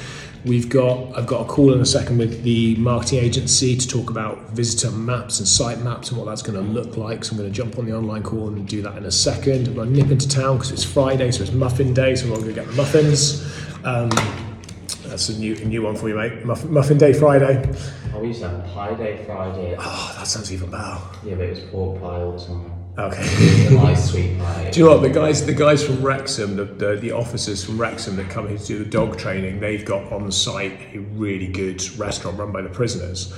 We've 0.45 0.69
got 0.69 1.17
I've 1.17 1.27
got 1.27 1.41
a 1.41 1.45
call 1.47 1.73
in 1.73 1.81
a 1.81 1.87
second 1.87 2.19
with 2.19 2.43
the 2.43 2.77
marketing 2.77 3.21
agency 3.21 3.77
to 3.77 3.89
talk 3.89 4.11
about 4.11 4.51
visitor 4.51 4.91
maps 4.91 5.39
and 5.39 5.49
site 5.49 5.79
maps 5.79 6.11
and 6.11 6.19
what 6.19 6.27
that's 6.27 6.43
going 6.43 6.63
to 6.63 6.71
look 6.71 6.99
like. 6.99 7.25
So 7.25 7.33
I'm 7.33 7.39
going 7.39 7.51
to 7.51 7.55
jump 7.55 7.79
on 7.79 7.87
the 7.87 7.97
online 7.97 8.23
call 8.23 8.49
and 8.49 8.69
do 8.69 8.83
that 8.83 8.99
in 8.99 9.07
a 9.07 9.11
second. 9.11 9.69
I'm 9.69 9.75
going 9.75 9.95
to 9.95 10.03
nip 10.03 10.11
into 10.11 10.29
town 10.29 10.59
because 10.59 10.71
it's 10.71 10.85
Friday, 10.85 11.31
so 11.31 11.45
it's 11.45 11.53
muffin 11.53 11.95
day. 11.95 12.15
So 12.15 12.27
I'm 12.27 12.33
going 12.33 12.43
to 12.43 12.49
go 12.49 12.55
get 12.57 12.67
the 12.67 12.77
muffins. 12.77 13.43
Um, 13.85 14.11
that's 15.07 15.31
a 15.31 15.39
new 15.39 15.55
a 15.55 15.65
new 15.65 15.81
one 15.81 15.97
for 15.97 16.09
you, 16.11 16.17
mate. 16.17 16.45
Muffin, 16.45 16.73
muffin 16.73 16.99
day 16.99 17.15
Friday. 17.15 17.73
Oh, 18.13 18.21
we 18.21 18.29
used 18.29 18.43
to 18.43 18.49
have 18.51 18.67
pie 18.67 18.95
day 18.95 19.25
Friday. 19.25 19.77
Oh, 19.79 20.15
that 20.19 20.27
sounds 20.27 20.53
even 20.53 20.71
better. 20.71 20.99
Yeah, 21.25 21.37
but 21.37 21.45
it 21.47 21.51
was 21.51 21.61
pork 21.61 22.01
pie 22.03 22.21
all 22.21 22.33
the 22.33 22.45
time. 22.45 22.84
Okay. 22.99 23.69
Nice 23.75 24.11
sweet. 24.11 24.39
Do 24.73 24.79
you 24.81 24.87
know 24.87 24.93
what 24.93 25.03
the 25.03 25.11
guys? 25.11 25.45
The 25.45 25.53
guys 25.55 25.85
from 25.85 26.01
Wrexham, 26.03 26.57
the, 26.57 26.65
the 26.65 26.97
the 26.97 27.13
officers 27.13 27.65
from 27.65 27.77
Wrexham 27.79 28.15
that 28.17 28.31
come 28.31 28.49
here 28.49 28.57
to 28.59 28.65
do 28.65 28.79
the 28.79 28.85
dog 28.91 29.19
training, 29.19 29.59
they've 29.61 29.85
got 29.85 30.13
on 30.13 30.31
site 30.31 30.95
a 30.95 30.99
really 30.99 31.49
good 31.49 31.83
restaurant 31.99 32.39
run 32.39 32.53
by 32.53 32.63
the 32.63 32.69
prisoners. 32.69 33.33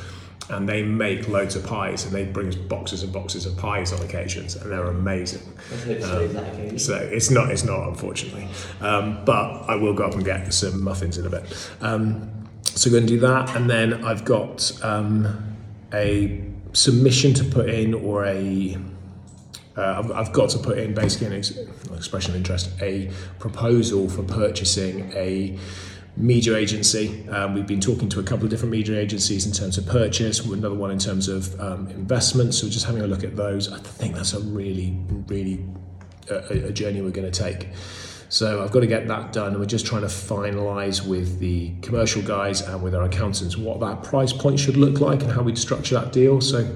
and 0.49 0.69
they 0.69 0.83
make 0.83 1.27
loads 1.29 1.57
of 1.57 1.67
pies, 1.67 2.05
and 2.05 2.15
they 2.15 2.25
bring 2.25 2.49
us 2.49 2.55
boxes 2.55 3.03
and 3.03 3.13
boxes 3.13 3.47
of 3.47 3.57
pies 3.57 3.93
on 3.93 4.01
occasions, 4.03 4.55
and 4.57 4.71
they're 4.71 4.87
amazing. 4.87 5.43
Occasion. 5.73 6.79
So 6.79 6.95
it's 6.97 7.31
not, 7.31 7.51
it's 7.51 7.65
not, 7.65 7.89
unfortunately. 7.89 8.47
Um, 8.81 9.25
but 9.25 9.69
I 9.69 9.75
will 9.75 9.93
go 9.95 10.05
up 10.05 10.15
and 10.15 10.25
get 10.25 10.53
some 10.55 10.83
muffins 10.85 11.19
in 11.19 11.27
a 11.27 11.31
bit. 11.31 11.71
Um, 11.81 12.31
so 12.63 12.91
we're 12.91 12.99
going 12.99 13.07
to 13.09 13.15
do 13.15 13.21
that, 13.21 13.57
and 13.57 13.69
then 13.69 14.05
I've 14.05 14.25
got 14.25 14.71
um, 14.85 15.57
a 15.93 16.45
submission 16.75 17.35
to 17.35 17.45
put 17.45 17.69
in, 17.69 17.95
or 17.95 18.25
a 18.27 18.77
uh, 19.77 20.03
I've, 20.03 20.11
I've 20.13 20.33
got 20.33 20.51
to 20.51 20.59
put 20.59 20.79
in 20.79 20.95
basically 20.95 21.29
an 21.29 21.33
ex- 21.35 21.57
expression 21.95 22.33
of 22.33 22.37
interest, 22.37 22.71
a 22.81 23.11
proposal 23.39 24.09
for 24.09 24.23
purchasing 24.23 25.13
a 25.15 25.59
media 26.17 26.57
agency. 26.57 27.29
Um, 27.29 27.55
we've 27.55 27.67
been 27.67 27.81
talking 27.81 28.09
to 28.09 28.21
a 28.21 28.23
couple 28.23 28.45
of 28.45 28.51
different 28.51 28.73
media 28.73 28.99
agencies 28.99 29.45
in 29.45 29.53
terms 29.53 29.77
of 29.77 29.87
purchase, 29.87 30.41
another 30.41 30.75
one 30.75 30.91
in 30.91 30.99
terms 30.99 31.29
of 31.29 31.59
um, 31.61 31.89
investment. 31.89 32.55
So 32.55 32.67
we're 32.67 32.73
just 32.73 32.87
having 32.87 33.03
a 33.03 33.07
look 33.07 33.23
at 33.23 33.37
those. 33.37 33.71
I 33.71 33.79
think 33.79 34.15
that's 34.15 34.33
a 34.33 34.41
really, 34.41 34.99
really 35.27 35.65
uh, 36.31 36.41
a, 36.51 36.69
a 36.69 36.73
journey 36.73 37.03
we're 37.03 37.11
going 37.11 37.31
to 37.31 37.43
take. 37.43 37.69
So 38.29 38.65
I've 38.65 38.73
got 38.73 38.81
to 38.81 38.87
get 38.87 39.07
that 39.09 39.33
done, 39.33 39.49
and 39.49 39.59
we're 39.61 39.67
just 39.67 39.87
trying 39.87 40.01
to 40.01 40.09
finalise 40.09 41.07
with 41.07 41.39
the 41.39 41.73
commercial 41.83 42.23
guys 42.23 42.61
and 42.61 42.83
with 42.83 42.95
our 42.95 43.05
accountants 43.05 43.57
what 43.57 43.79
that 43.81 44.03
price 44.03 44.33
point 44.33 44.59
should 44.59 44.77
look 44.77 45.01
like 45.01 45.23
and 45.23 45.31
how 45.31 45.43
we'd 45.43 45.59
structure 45.59 45.95
that 45.95 46.13
deal. 46.13 46.41
So 46.41 46.67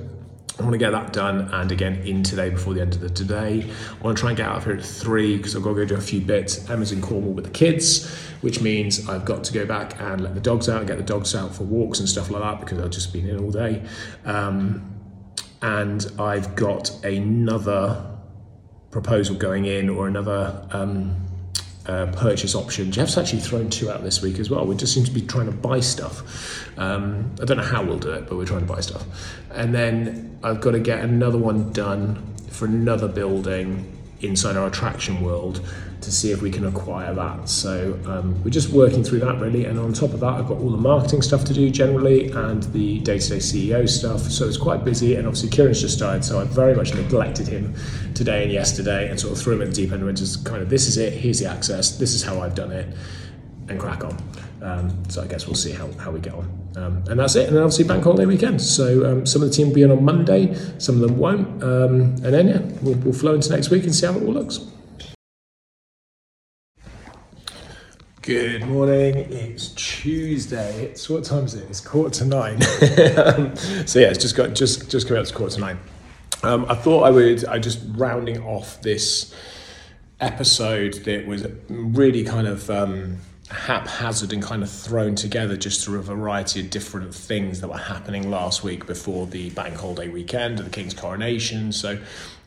I 0.61 0.62
want 0.62 0.75
to 0.75 0.79
get 0.79 0.90
that 0.90 1.14
done 1.14 1.49
and 1.52 1.73
again 1.73 2.02
in 2.02 2.23
today 2.23 2.50
before 2.50 2.75
the 2.75 2.83
end 2.83 2.95
of 2.95 3.00
the 3.00 3.09
today. 3.09 3.64
I 3.64 4.05
want 4.05 4.14
to 4.14 4.21
try 4.21 4.31
and 4.31 4.37
get 4.37 4.47
out 4.47 4.59
of 4.59 4.64
here 4.64 4.75
at 4.75 4.85
three 4.85 5.38
because 5.38 5.57
I've 5.57 5.62
got 5.62 5.71
to 5.71 5.76
go 5.76 5.85
do 5.87 5.95
a 5.95 6.00
few 6.02 6.21
bits. 6.21 6.69
Emma's 6.69 6.93
in 6.93 7.00
Cornwall 7.00 7.33
with 7.33 7.47
the 7.47 7.50
kids, 7.50 8.14
which 8.43 8.61
means 8.61 9.09
I've 9.09 9.25
got 9.25 9.43
to 9.45 9.55
go 9.55 9.64
back 9.64 9.99
and 9.99 10.21
let 10.21 10.35
the 10.35 10.40
dogs 10.40 10.69
out 10.69 10.81
and 10.81 10.87
get 10.87 10.99
the 10.99 11.02
dogs 11.02 11.35
out 11.35 11.55
for 11.55 11.64
walks 11.64 11.99
and 11.99 12.07
stuff 12.07 12.31
like 12.31 12.43
that 12.43 12.61
because 12.61 12.79
I've 12.79 12.90
just 12.90 13.11
been 13.11 13.26
in 13.26 13.38
all 13.38 13.50
day. 13.50 13.83
Um, 14.26 15.00
and 15.62 16.07
I've 16.19 16.55
got 16.57 17.05
another 17.05 18.19
proposal 18.90 19.37
going 19.37 19.64
in 19.64 19.88
or 19.88 20.09
another 20.09 20.69
um, 20.73 21.30
uh, 21.87 22.07
purchase 22.13 22.55
option. 22.55 22.93
Jeff's 22.93 23.17
actually 23.17 23.41
thrown 23.41 23.71
two 23.71 23.91
out 23.91 24.03
this 24.03 24.23
week 24.23 24.39
as 24.39 24.51
well. 24.51 24.67
We 24.67 24.77
just 24.77 24.95
seem 24.95 25.05
to 25.05 25.11
be 25.11 25.23
trying 25.23 25.47
to 25.47 25.53
buy 25.53 25.81
stuff. 25.81 26.69
Um, 26.79 27.35
I 27.41 27.45
don't 27.45 27.57
know 27.57 27.63
how 27.63 27.83
we'll 27.83 27.99
do 27.99 28.13
it, 28.13 28.29
but 28.29 28.37
we're 28.37 28.47
trying 28.47 28.67
to 28.67 28.73
buy 28.73 28.81
stuff. 28.81 29.05
And 29.51 29.75
then 29.75 30.39
I've 30.43 30.61
got 30.61 30.73
to 30.73 30.81
get 30.81 31.01
another 31.01 31.39
one 31.39 31.73
done 31.73 32.35
for 32.51 32.67
another 32.67 33.09
building 33.09 33.97
inside 34.21 34.57
our 34.57 34.67
attraction 34.67 35.23
world 35.23 35.67
to 36.00 36.12
see 36.12 36.33
if 36.33 36.42
we 36.42 36.50
can 36.50 36.66
acquire 36.66 37.14
that. 37.14 37.49
So 37.49 37.99
um, 38.07 38.42
we're 38.42 38.50
just 38.50 38.71
working 38.71 39.04
through 39.04 39.21
that 39.21 39.38
really. 39.38 39.64
And 39.66 39.78
on 39.78 39.92
top 39.92 40.12
of 40.12 40.21
that, 40.21 40.35
I've 40.35 40.49
got 40.49 40.59
all 40.59 40.71
the 40.71 40.76
marketing 40.76 41.23
stuff 41.23 41.45
to 41.45 41.54
do 41.54 41.71
generally 41.71 42.30
and 42.30 42.62
the 42.73 43.00
day 43.00 43.19
to 43.19 43.28
day 43.28 43.38
CEO 43.38 43.88
stuff. 43.88 44.21
So 44.23 44.47
it's 44.47 44.57
quite 44.57 44.85
busy. 44.85 45.16
And 45.16 45.26
obviously, 45.26 45.50
Kieran's 45.50 45.80
just 45.80 45.99
died. 45.99 46.25
So 46.25 46.40
I 46.40 46.45
very 46.45 46.75
much 46.75 46.95
neglected 46.95 47.49
him 47.49 47.75
today 48.14 48.42
and 48.42 48.52
yesterday 48.52 49.09
and 49.09 49.19
sort 49.19 49.33
of 49.33 49.42
threw 49.42 49.54
him 49.54 49.62
in 49.62 49.71
the 49.71 49.75
deep 49.75 49.92
end 49.92 50.02
and 50.02 50.16
just 50.16 50.45
kind 50.45 50.62
of 50.62 50.69
this 50.69 50.87
is 50.87 50.97
it, 50.97 51.12
here's 51.12 51.40
the 51.40 51.47
access, 51.47 51.97
this 51.99 52.14
is 52.14 52.23
how 52.23 52.40
I've 52.40 52.54
done 52.54 52.73
it, 52.73 52.95
and 53.69 53.78
crack 53.78 54.04
on. 54.04 54.16
Um, 54.62 55.02
so 55.09 55.23
I 55.23 55.26
guess 55.26 55.47
we'll 55.47 55.54
see 55.54 55.73
how, 55.73 55.90
how 55.92 56.11
we 56.11 56.21
get 56.21 56.35
on. 56.35 56.61
Um, 56.76 57.04
and 57.09 57.19
that's 57.19 57.35
it. 57.35 57.47
And 57.49 57.57
then 57.57 57.62
obviously 57.62 57.85
bank 57.85 58.04
holiday 58.04 58.26
weekend. 58.26 58.61
So 58.61 59.11
um, 59.11 59.26
some 59.26 59.42
of 59.42 59.49
the 59.49 59.54
team 59.54 59.69
will 59.69 59.75
be 59.75 59.83
in 59.83 59.90
on 59.90 60.04
Monday, 60.04 60.54
some 60.78 60.97
of 60.97 61.00
them 61.00 61.19
won't. 61.19 61.62
Um, 61.62 62.00
and 62.23 62.33
then 62.35 62.49
yeah, 62.49 62.61
we'll, 62.83 62.97
we'll 62.97 63.14
flow 63.14 63.35
into 63.35 63.50
next 63.50 63.71
week 63.71 63.85
and 63.85 63.95
see 63.95 64.07
how 64.07 64.14
it 64.14 64.23
all 64.23 64.33
looks. 64.33 64.61
Good 68.23 68.67
morning. 68.67 69.17
It's 69.17 69.69
Tuesday. 69.69 70.85
It's 70.85 71.09
what 71.09 71.25
time 71.25 71.47
is 71.47 71.55
it? 71.55 71.67
It's 71.71 71.81
quarter 71.81 72.11
to 72.19 72.25
nine. 72.27 72.59
Um, 73.17 73.57
so 73.87 73.99
yeah, 73.99 74.09
it's 74.09 74.19
just 74.19 74.37
got 74.37 74.53
just 74.55 74.91
just 74.91 75.09
coming 75.09 75.23
up 75.23 75.27
to 75.27 75.35
quarter 75.35 75.55
to 75.55 75.61
nine. 75.61 75.79
Um, 76.43 76.67
I 76.69 76.75
thought 76.75 77.05
I 77.05 77.11
would. 77.11 77.47
I 77.47 77.59
just 77.59 77.81
rounding 77.93 78.43
off 78.43 78.83
this 78.83 79.35
episode 80.21 80.95
that 81.05 81.27
was 81.27 81.47
really 81.71 82.23
kind 82.23 82.47
of 82.47 82.69
um, 82.69 83.17
haphazard 83.50 84.35
and 84.35 84.43
kind 84.43 84.62
of 84.62 84.71
thrown 84.71 85.15
together 85.15 85.57
just 85.57 85.83
through 85.83 86.00
a 86.00 86.03
variety 86.03 86.61
of 86.61 86.69
different 86.69 87.15
things 87.15 87.62
that 87.62 87.69
were 87.69 87.79
happening 87.79 88.31
last 88.31 88.62
week 88.62 88.87
before 88.87 89.27
the 89.29 89.49
bank 89.50 89.77
holiday 89.77 90.09
weekend 90.09 90.59
the 90.59 90.69
King's 90.69 90.93
coronation. 90.93 91.73
So 91.73 91.99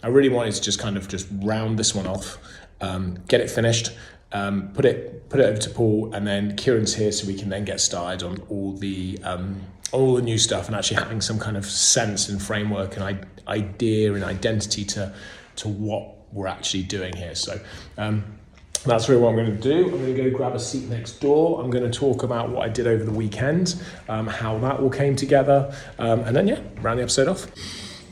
I 0.04 0.08
really 0.08 0.30
wanted 0.30 0.54
to 0.54 0.62
just 0.62 0.78
kind 0.78 0.98
of 0.98 1.08
just 1.08 1.28
round 1.32 1.80
this 1.80 1.96
one 1.96 2.06
off, 2.06 2.38
um, 2.80 3.18
get 3.28 3.42
it 3.42 3.50
finished, 3.50 3.92
um, 4.34 4.72
put 4.74 4.86
it 4.86 5.30
put 5.30 5.40
it 5.40 5.46
over 5.46 5.58
to 5.58 5.70
Paul, 5.70 6.14
and 6.14 6.28
then 6.28 6.56
Kieran's 6.56 6.96
here 6.96 7.12
so 7.12 7.26
we 7.26 7.36
can 7.36 7.50
then 7.50 7.66
get 7.66 7.80
started 7.80 8.26
on 8.26 8.42
all 8.50 8.74
the 8.74 9.20
um, 9.24 9.62
all 9.92 10.16
the 10.16 10.22
new 10.22 10.38
stuff 10.38 10.68
and 10.68 10.76
actually 10.76 10.98
having 10.98 11.22
some 11.22 11.40
kind 11.40 11.56
of 11.56 11.66
sense 11.66 12.30
and 12.30 12.42
framework 12.42 12.98
and 12.98 13.04
I- 13.04 13.52
idea 13.52 14.14
and 14.14 14.24
identity 14.24 14.84
to 14.86 15.14
to 15.58 15.68
what 15.70 16.16
we're 16.34 16.48
actually 16.48 16.84
doing 16.84 17.16
here. 17.16 17.36
So. 17.36 17.60
Um, 17.98 18.40
that's 18.86 19.08
really 19.08 19.22
what 19.22 19.30
I'm 19.30 19.36
going 19.36 19.58
to 19.58 19.62
do. 19.62 19.86
I'm 19.86 19.92
going 19.92 20.14
to 20.14 20.30
go 20.30 20.38
grab 20.38 20.56
a 20.56 20.60
seat 20.60 20.90
next 20.90 21.22
door. 21.22 21.64
I'm 21.64 21.70
going 21.70 21.90
to 21.90 22.00
talk 22.00 22.24
about 22.24 22.50
what 22.50 22.66
I 22.66 22.70
did 22.70 22.86
over 22.86 23.06
the 23.06 23.12
weekend, 23.12 23.82
um, 24.10 24.28
how 24.28 24.58
that 24.60 24.82
all 24.82 24.90
came 24.90 25.16
together, 25.16 25.74
um, 26.00 26.20
and 26.22 26.36
then, 26.36 26.50
yeah, 26.50 26.60
round 26.82 27.00
the 27.00 27.04
episode 27.04 27.30
off. 27.30 27.48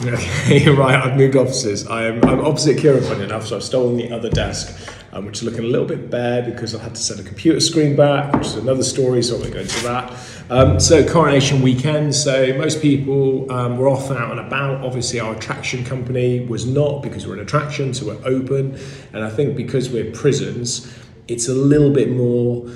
Okay, 0.03 0.67
right, 0.77 0.95
I've 0.95 1.15
moved 1.15 1.35
offices. 1.35 1.85
I 1.85 2.05
am, 2.05 2.23
I'm 2.25 2.43
opposite 2.43 2.79
Kieran, 2.79 3.03
funny 3.03 3.23
enough, 3.23 3.45
so 3.45 3.57
I've 3.57 3.63
stolen 3.63 3.97
the 3.97 4.11
other 4.11 4.31
desk, 4.31 4.89
um, 5.13 5.27
which 5.27 5.37
is 5.37 5.43
looking 5.43 5.59
a 5.59 5.67
little 5.67 5.85
bit 5.85 6.09
bare 6.09 6.41
because 6.41 6.73
I 6.73 6.81
had 6.81 6.95
to 6.95 7.01
send 7.01 7.19
a 7.19 7.23
computer 7.23 7.59
screen 7.59 7.95
back, 7.95 8.33
which 8.33 8.47
is 8.47 8.55
another 8.55 8.81
story, 8.81 9.21
so 9.21 9.37
I 9.37 9.41
won't 9.41 9.53
go 9.53 9.59
into 9.59 9.83
that. 9.83 10.11
Um, 10.49 10.79
so, 10.79 11.07
coronation 11.07 11.61
weekend, 11.61 12.15
so 12.15 12.51
most 12.57 12.81
people 12.81 13.51
um, 13.51 13.77
were 13.77 13.87
off 13.89 14.09
and 14.09 14.17
out 14.17 14.31
and 14.31 14.39
about. 14.39 14.83
Obviously, 14.83 15.19
our 15.19 15.35
attraction 15.35 15.85
company 15.85 16.45
was 16.45 16.65
not 16.65 17.03
because 17.03 17.27
we're 17.27 17.35
an 17.35 17.41
attraction, 17.41 17.93
so 17.93 18.07
we're 18.07 18.25
open. 18.25 18.79
And 19.13 19.23
I 19.23 19.29
think 19.29 19.55
because 19.55 19.91
we're 19.91 20.09
prisons, 20.11 20.91
it's 21.27 21.47
a 21.47 21.53
little 21.53 21.91
bit 21.91 22.09
more. 22.09 22.67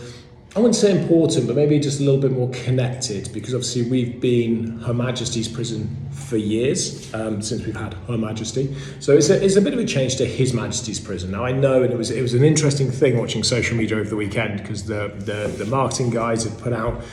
I 0.55 0.59
wouldn't 0.59 0.77
say 0.77 0.97
important, 0.97 1.47
but 1.47 1.57
maybe 1.57 1.77
just 1.79 1.99
a 1.99 2.03
little 2.03 2.19
bit 2.19 2.31
more 2.31 2.49
connected 2.51 3.29
because 3.33 3.53
obviously 3.53 3.89
we've 3.89 4.21
been 4.21 4.79
Her 4.79 4.93
Majesty's 4.93 5.49
prison 5.49 6.07
for 6.11 6.37
years 6.37 7.13
um, 7.13 7.41
since 7.41 7.65
we've 7.65 7.75
had 7.75 7.93
Her 8.07 8.17
Majesty. 8.17 8.73
So 9.01 9.17
it's 9.17 9.29
a, 9.29 9.43
it's 9.43 9.57
a 9.57 9.61
bit 9.61 9.73
of 9.73 9.79
a 9.79 9.85
change 9.85 10.15
to 10.15 10.25
His 10.25 10.53
Majesty's 10.53 10.97
prison. 10.97 11.31
Now 11.31 11.43
I 11.43 11.51
know, 11.51 11.83
and 11.83 11.91
it 11.91 11.97
was 11.97 12.09
it 12.09 12.21
was 12.21 12.33
an 12.33 12.45
interesting 12.45 12.89
thing 12.89 13.17
watching 13.17 13.43
social 13.43 13.75
media 13.75 13.97
over 13.97 14.09
the 14.09 14.15
weekend 14.15 14.61
because 14.61 14.85
the, 14.85 15.13
the 15.17 15.53
the 15.57 15.65
marketing 15.65 16.09
guys 16.09 16.45
had 16.45 16.57
put 16.59 16.71
out 16.71 17.03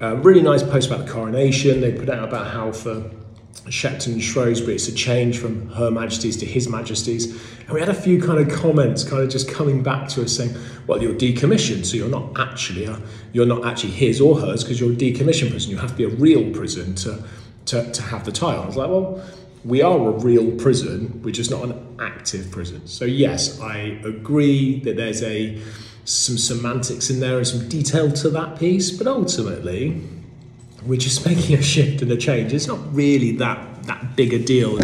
a 0.00 0.16
really 0.16 0.42
nice 0.42 0.64
post 0.64 0.88
about 0.90 1.06
the 1.06 1.12
coronation. 1.12 1.80
They 1.80 1.92
put 1.92 2.10
out 2.10 2.26
about 2.26 2.48
how 2.48 2.72
for 2.72 3.08
Shepton 3.68 4.20
Shrewsbury, 4.20 4.74
it's 4.74 4.88
a 4.88 4.94
change 4.94 5.38
from 5.38 5.68
Her 5.70 5.90
Majesty's 5.90 6.36
to 6.38 6.46
His 6.46 6.68
Majesty's. 6.68 7.26
And 7.60 7.70
we 7.70 7.80
had 7.80 7.88
a 7.88 7.94
few 7.94 8.20
kind 8.20 8.38
of 8.38 8.56
comments 8.56 9.04
kind 9.04 9.22
of 9.22 9.28
just 9.28 9.50
coming 9.50 9.82
back 9.82 10.08
to 10.10 10.22
us 10.22 10.36
saying, 10.36 10.56
well, 10.86 11.02
you're 11.02 11.14
decommissioned, 11.14 11.84
so 11.84 11.96
you're 11.96 12.08
not 12.08 12.38
actually 12.38 12.84
a, 12.84 13.00
you're 13.32 13.46
not 13.46 13.66
actually 13.66 13.92
his 13.92 14.20
or 14.20 14.40
hers 14.40 14.64
because 14.64 14.80
you're 14.80 14.92
a 14.92 14.96
decommissioned 14.96 15.50
prison. 15.50 15.70
You 15.70 15.78
have 15.78 15.90
to 15.90 15.96
be 15.96 16.04
a 16.04 16.08
real 16.08 16.50
prison 16.52 16.94
to, 16.96 17.24
to, 17.66 17.90
to 17.92 18.02
have 18.02 18.24
the 18.24 18.32
title. 18.32 18.62
I 18.62 18.66
was 18.66 18.76
like, 18.76 18.88
well, 18.88 19.22
we 19.64 19.82
are 19.82 19.98
a 19.98 20.10
real 20.10 20.50
prison, 20.52 21.20
we're 21.22 21.32
just 21.32 21.50
not 21.50 21.64
an 21.64 21.96
active 22.00 22.50
prison. 22.50 22.86
So 22.86 23.04
yes, 23.04 23.60
I 23.60 24.00
agree 24.04 24.80
that 24.80 24.96
there's 24.96 25.22
a 25.22 25.60
some 26.04 26.38
semantics 26.38 27.10
in 27.10 27.20
there 27.20 27.36
and 27.36 27.46
some 27.46 27.68
detail 27.68 28.10
to 28.10 28.30
that 28.30 28.58
piece, 28.58 28.90
but 28.90 29.06
ultimately, 29.06 30.02
we're 30.88 30.98
just 30.98 31.24
making 31.26 31.56
a 31.56 31.62
shift 31.62 32.02
and 32.02 32.10
a 32.10 32.16
change. 32.16 32.52
It's 32.52 32.66
not 32.66 32.80
really 32.94 33.32
that 33.32 33.84
that 33.84 34.16
big 34.16 34.32
a 34.34 34.38
deal 34.38 34.78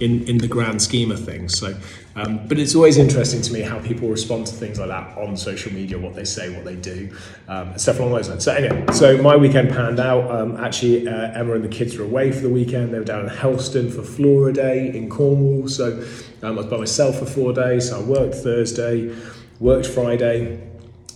in 0.00 0.24
in, 0.28 0.38
the 0.38 0.46
grand 0.46 0.80
scheme 0.80 1.10
of 1.10 1.24
things. 1.24 1.58
So, 1.58 1.76
um, 2.14 2.46
but 2.46 2.58
it's 2.58 2.74
always 2.74 2.98
interesting 2.98 3.42
to 3.42 3.52
me 3.52 3.60
how 3.60 3.80
people 3.80 4.08
respond 4.08 4.46
to 4.46 4.54
things 4.54 4.78
like 4.78 4.88
that 4.88 5.16
on 5.18 5.36
social 5.36 5.72
media, 5.72 5.98
what 5.98 6.14
they 6.14 6.24
say, 6.24 6.54
what 6.54 6.64
they 6.64 6.76
do, 6.76 7.14
um, 7.48 7.76
stuff 7.76 7.98
along 7.98 8.12
those 8.12 8.28
lines. 8.28 8.44
So 8.44 8.52
anyway, 8.52 8.84
so 8.92 9.20
my 9.20 9.36
weekend 9.36 9.70
panned 9.70 9.98
out. 9.98 10.30
Um, 10.30 10.56
actually, 10.56 11.08
uh, 11.08 11.32
Emma 11.32 11.54
and 11.54 11.64
the 11.64 11.68
kids 11.68 11.96
were 11.96 12.04
away 12.04 12.30
for 12.30 12.40
the 12.40 12.50
weekend. 12.50 12.94
They 12.94 12.98
were 12.98 13.04
down 13.04 13.24
in 13.24 13.30
Helston 13.30 13.90
for 13.90 14.02
Flora 14.02 14.52
Day 14.52 14.94
in 14.94 15.08
Cornwall. 15.08 15.68
So 15.68 16.04
um, 16.42 16.58
I 16.58 16.62
was 16.62 16.66
by 16.66 16.76
myself 16.76 17.18
for 17.18 17.26
four 17.26 17.52
days. 17.52 17.88
So 17.88 18.00
I 18.00 18.02
worked 18.02 18.36
Thursday, 18.36 19.14
worked 19.58 19.86
Friday. 19.86 20.64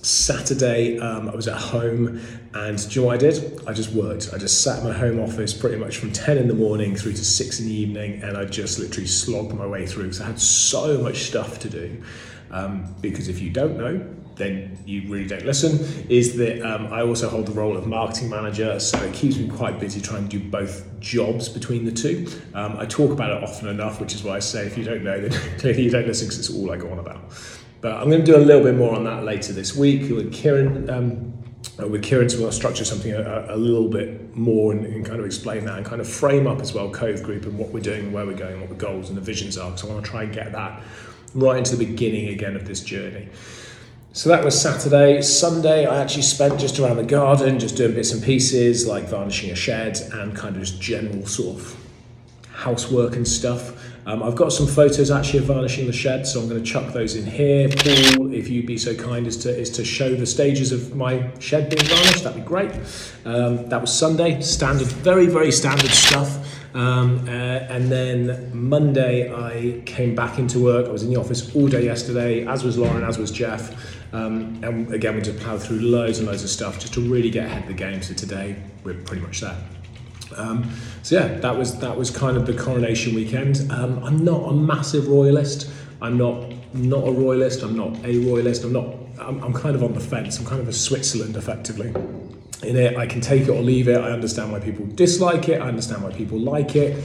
Saturday, 0.02 0.98
um, 0.98 1.28
I 1.28 1.36
was 1.36 1.46
at 1.46 1.58
home, 1.58 2.20
and 2.54 2.78
do 2.88 2.94
you 2.94 3.00
know 3.00 3.06
what 3.08 3.14
I 3.14 3.18
did? 3.18 3.62
I 3.66 3.72
just 3.72 3.92
worked. 3.92 4.30
I 4.32 4.38
just 4.38 4.62
sat 4.62 4.80
in 4.80 4.84
my 4.84 4.92
home 4.92 5.18
office 5.20 5.54
pretty 5.54 5.76
much 5.76 5.96
from 5.96 6.12
10 6.12 6.36
in 6.36 6.48
the 6.48 6.54
morning 6.54 6.94
through 6.94 7.14
to 7.14 7.24
6 7.24 7.60
in 7.60 7.66
the 7.66 7.72
evening, 7.72 8.22
and 8.22 8.36
I 8.36 8.44
just 8.44 8.78
literally 8.78 9.06
slogged 9.06 9.54
my 9.54 9.66
way 9.66 9.86
through 9.86 10.04
because 10.04 10.20
I 10.20 10.26
had 10.26 10.40
so 10.40 10.98
much 10.98 11.22
stuff 11.22 11.58
to 11.60 11.70
do. 11.70 12.02
Um, 12.50 12.94
because 13.00 13.28
if 13.28 13.40
you 13.40 13.48
don't 13.48 13.78
know, 13.78 14.06
then 14.36 14.78
you 14.84 15.08
really 15.08 15.26
don't 15.26 15.46
listen. 15.46 15.78
Is 16.10 16.36
that 16.36 16.62
um, 16.62 16.92
I 16.92 17.00
also 17.02 17.28
hold 17.28 17.46
the 17.46 17.52
role 17.52 17.76
of 17.76 17.86
marketing 17.86 18.28
manager, 18.28 18.78
so 18.80 18.98
it 19.02 19.14
keeps 19.14 19.38
me 19.38 19.48
quite 19.48 19.80
busy 19.80 20.00
trying 20.00 20.28
to 20.28 20.38
do 20.38 20.50
both 20.50 20.84
jobs 21.00 21.48
between 21.48 21.86
the 21.86 21.92
two. 21.92 22.26
Um, 22.54 22.76
I 22.78 22.84
talk 22.84 23.10
about 23.10 23.30
it 23.30 23.42
often 23.42 23.68
enough, 23.68 24.00
which 24.00 24.14
is 24.14 24.22
why 24.22 24.36
I 24.36 24.40
say 24.40 24.66
if 24.66 24.76
you 24.76 24.84
don't 24.84 25.02
know, 25.02 25.20
then 25.20 25.30
clearly 25.58 25.84
you 25.84 25.90
don't 25.90 26.06
listen 26.06 26.26
because 26.26 26.38
it's 26.38 26.50
all 26.50 26.70
I 26.70 26.76
go 26.76 26.90
on 26.90 26.98
about. 26.98 27.20
But 27.80 27.94
I'm 27.94 28.10
going 28.10 28.24
to 28.24 28.26
do 28.26 28.36
a 28.36 28.38
little 28.38 28.62
bit 28.62 28.76
more 28.76 28.94
on 28.94 29.04
that 29.04 29.24
later 29.24 29.52
this 29.52 29.74
week 29.74 30.10
with 30.10 30.32
Kieran. 30.32 30.88
Uh, 31.80 31.86
with 31.88 32.02
Kieran 32.02 32.28
to 32.28 32.42
well, 32.42 32.52
structure 32.52 32.84
something 32.84 33.12
a, 33.12 33.46
a 33.48 33.56
little 33.56 33.88
bit 33.88 34.36
more 34.36 34.72
and, 34.72 34.84
and 34.84 35.06
kind 35.06 35.20
of 35.20 35.24
explain 35.24 35.64
that 35.64 35.78
and 35.78 35.86
kind 35.86 36.00
of 36.00 36.08
frame 36.08 36.46
up 36.46 36.60
as 36.60 36.74
well 36.74 36.90
Cove 36.90 37.22
Group 37.22 37.44
and 37.44 37.56
what 37.56 37.70
we're 37.70 37.80
doing, 37.80 38.12
where 38.12 38.26
we're 38.26 38.36
going, 38.36 38.60
what 38.60 38.68
the 38.68 38.74
goals 38.74 39.08
and 39.08 39.16
the 39.16 39.22
visions 39.22 39.56
are. 39.56 39.70
Because 39.70 39.88
I 39.88 39.92
want 39.92 40.04
to 40.04 40.10
try 40.10 40.24
and 40.24 40.34
get 40.34 40.52
that 40.52 40.82
right 41.34 41.56
into 41.56 41.76
the 41.76 41.86
beginning 41.86 42.28
again 42.28 42.56
of 42.56 42.66
this 42.66 42.80
journey. 42.80 43.28
So 44.12 44.28
that 44.28 44.44
was 44.44 44.60
Saturday. 44.60 45.22
Sunday, 45.22 45.86
I 45.86 46.02
actually 46.02 46.22
spent 46.22 46.60
just 46.60 46.78
around 46.78 46.98
the 46.98 47.04
garden, 47.04 47.58
just 47.58 47.76
doing 47.76 47.94
bits 47.94 48.12
and 48.12 48.22
pieces 48.22 48.86
like 48.86 49.08
varnishing 49.08 49.50
a 49.50 49.54
shed 49.54 49.98
and 50.12 50.36
kind 50.36 50.54
of 50.54 50.62
just 50.62 50.80
general 50.80 51.24
sort 51.26 51.58
of 51.58 51.76
housework 52.50 53.16
and 53.16 53.26
stuff. 53.26 53.72
Um, 54.04 54.22
I've 54.22 54.34
got 54.34 54.52
some 54.52 54.66
photos 54.66 55.10
actually 55.10 55.40
of 55.40 55.44
varnishing 55.46 55.86
the 55.86 55.92
shed, 55.92 56.26
so 56.26 56.40
I'm 56.40 56.48
going 56.48 56.62
to 56.62 56.68
chuck 56.68 56.92
those 56.92 57.14
in 57.14 57.24
here. 57.24 57.68
Paul, 57.68 58.34
if 58.34 58.48
you'd 58.48 58.66
be 58.66 58.76
so 58.76 58.94
kind 58.94 59.26
as 59.26 59.36
to 59.38 59.56
is 59.56 59.70
to 59.70 59.84
show 59.84 60.14
the 60.14 60.26
stages 60.26 60.72
of 60.72 60.96
my 60.96 61.30
shed 61.38 61.70
being 61.70 61.86
varnished, 61.86 62.24
that'd 62.24 62.42
be 62.42 62.46
great. 62.46 62.72
Um, 63.24 63.68
that 63.68 63.80
was 63.80 63.96
Sunday, 63.96 64.40
standard, 64.40 64.88
very 64.88 65.26
very 65.26 65.52
standard 65.52 65.90
stuff. 65.90 66.38
Um, 66.74 67.28
uh, 67.28 67.32
and 67.32 67.92
then 67.92 68.50
Monday, 68.54 69.32
I 69.32 69.82
came 69.82 70.14
back 70.14 70.38
into 70.38 70.58
work. 70.58 70.86
I 70.86 70.90
was 70.90 71.02
in 71.02 71.10
the 71.10 71.20
office 71.20 71.54
all 71.54 71.68
day 71.68 71.84
yesterday, 71.84 72.46
as 72.46 72.64
was 72.64 72.78
Lauren, 72.78 73.04
as 73.04 73.18
was 73.18 73.30
Jeff. 73.30 73.76
Um, 74.14 74.58
and 74.62 74.92
again, 74.92 75.14
we 75.14 75.22
just 75.22 75.38
ploughed 75.38 75.62
through 75.62 75.80
loads 75.80 76.18
and 76.18 76.26
loads 76.26 76.42
of 76.42 76.50
stuff 76.50 76.78
just 76.78 76.94
to 76.94 77.00
really 77.00 77.30
get 77.30 77.46
ahead 77.46 77.62
of 77.62 77.68
the 77.68 77.74
game. 77.74 78.02
So 78.02 78.14
today, 78.14 78.56
we're 78.84 78.94
pretty 78.94 79.22
much 79.22 79.40
there. 79.40 79.56
Um, 80.36 80.70
so 81.02 81.16
yeah, 81.16 81.38
that 81.40 81.56
was 81.56 81.78
that 81.80 81.96
was 81.96 82.10
kind 82.10 82.36
of 82.36 82.46
the 82.46 82.54
coronation 82.54 83.14
weekend. 83.14 83.70
Um, 83.70 84.02
I'm 84.04 84.24
not 84.24 84.48
a 84.48 84.52
massive 84.52 85.08
royalist. 85.08 85.70
I'm 86.00 86.16
not 86.16 86.52
not 86.74 87.06
a 87.06 87.12
royalist. 87.12 87.62
I'm 87.62 87.76
not 87.76 88.04
a 88.04 88.18
royalist. 88.18 88.64
I'm 88.64 88.72
not. 88.72 88.86
I'm, 89.20 89.42
I'm 89.42 89.52
kind 89.52 89.76
of 89.76 89.82
on 89.82 89.92
the 89.92 90.00
fence. 90.00 90.38
I'm 90.38 90.46
kind 90.46 90.60
of 90.60 90.68
a 90.68 90.72
Switzerland, 90.72 91.36
effectively. 91.36 91.88
In 92.62 92.76
it, 92.76 92.96
I 92.96 93.06
can 93.06 93.20
take 93.20 93.42
it 93.42 93.50
or 93.50 93.60
leave 93.60 93.88
it. 93.88 94.00
I 94.00 94.10
understand 94.10 94.52
why 94.52 94.60
people 94.60 94.86
dislike 94.86 95.48
it. 95.48 95.60
I 95.60 95.68
understand 95.68 96.02
why 96.02 96.12
people 96.12 96.38
like 96.38 96.76
it, 96.76 97.02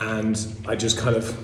and 0.00 0.46
I 0.66 0.76
just 0.76 0.98
kind 0.98 1.16
of 1.16 1.36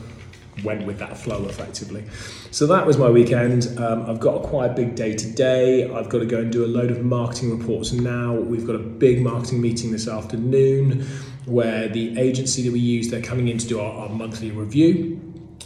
went 0.63 0.87
with 0.87 0.99
that 0.99 1.17
flow 1.17 1.47
effectively. 1.47 2.05
So 2.51 2.67
that 2.67 2.87
was 2.87 2.99
my 2.99 3.11
weekend. 3.11 3.69
Um, 3.79 4.09
I've 4.09 4.21
got 4.21 4.45
a 4.45 4.47
quite 4.47 4.75
big 4.77 4.95
day 4.95 5.15
today. 5.15 5.91
I've 5.91 6.09
got 6.09 6.19
to 6.19 6.27
go 6.27 6.39
and 6.39 6.53
do 6.53 6.65
a 6.65 6.69
load 6.69 6.91
of 6.91 7.05
marketing 7.05 7.57
reports 7.59 7.93
now. 7.93 8.35
We've 8.35 8.67
got 8.67 8.77
a 8.77 8.81
big 8.81 9.23
marketing 9.23 9.61
meeting 9.61 9.93
this 9.93 10.09
afternoon 10.09 11.07
where 11.47 11.89
the 11.89 12.19
agency 12.19 12.63
that 12.63 12.73
we 12.73 12.81
use, 12.81 13.11
they're 13.11 13.23
coming 13.23 13.49
in 13.49 13.59
to 13.59 13.67
do 13.67 13.81
our, 13.81 13.93
our 13.93 14.09
monthly 14.09 14.51
review. 14.51 15.21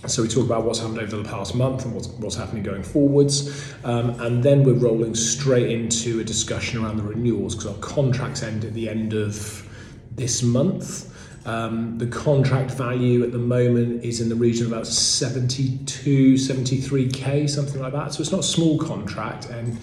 So 0.06 0.22
we 0.22 0.28
talk 0.28 0.44
about 0.44 0.64
what's 0.64 0.80
happened 0.80 0.98
over 0.98 1.16
the 1.16 1.28
past 1.28 1.54
month 1.54 1.86
and 1.86 1.94
what's, 1.94 2.08
what's 2.08 2.36
happening 2.36 2.62
going 2.62 2.82
forwards. 2.82 3.74
Um, 3.84 4.10
and 4.20 4.42
then 4.42 4.62
we're 4.62 4.74
rolling 4.74 5.14
straight 5.14 5.70
into 5.70 6.20
a 6.20 6.24
discussion 6.24 6.84
around 6.84 6.98
the 6.98 7.02
renewals 7.02 7.54
because 7.54 7.70
our 7.70 7.78
contracts 7.78 8.42
end 8.42 8.64
at 8.64 8.74
the 8.74 8.88
end 8.88 9.14
of 9.14 9.66
this 10.12 10.42
month. 10.42 11.10
Um, 11.46 11.98
the 11.98 12.06
contract 12.06 12.70
value 12.70 13.22
at 13.22 13.32
the 13.32 13.38
moment 13.38 14.02
is 14.02 14.20
in 14.20 14.30
the 14.30 14.34
region 14.34 14.66
of 14.66 14.72
about 14.72 14.86
72, 14.86 16.34
73k, 16.34 17.50
something 17.50 17.80
like 17.80 17.92
that. 17.92 18.14
So 18.14 18.22
it's 18.22 18.32
not 18.32 18.40
a 18.40 18.44
small 18.44 18.78
contract, 18.78 19.50
and 19.50 19.78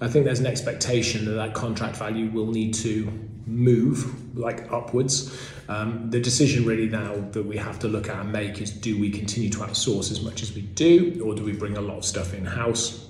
I 0.00 0.08
think 0.08 0.24
there's 0.24 0.40
an 0.40 0.46
expectation 0.46 1.24
that 1.26 1.32
that 1.32 1.54
contract 1.54 1.96
value 1.96 2.30
will 2.30 2.50
need 2.50 2.74
to 2.74 3.08
move 3.46 4.36
like 4.36 4.70
upwards. 4.72 5.38
Um, 5.68 6.10
the 6.10 6.20
decision 6.20 6.64
really 6.64 6.88
now 6.88 7.14
that 7.30 7.44
we 7.44 7.56
have 7.56 7.78
to 7.80 7.88
look 7.88 8.08
at 8.08 8.18
and 8.18 8.32
make 8.32 8.60
is 8.60 8.70
do 8.70 8.98
we 8.98 9.10
continue 9.10 9.50
to 9.50 9.58
outsource 9.58 10.10
as 10.10 10.20
much 10.22 10.42
as 10.42 10.52
we 10.52 10.62
do, 10.62 11.22
or 11.24 11.34
do 11.34 11.44
we 11.44 11.52
bring 11.52 11.76
a 11.76 11.80
lot 11.80 11.98
of 11.98 12.04
stuff 12.04 12.34
in 12.34 12.44
house? 12.44 13.06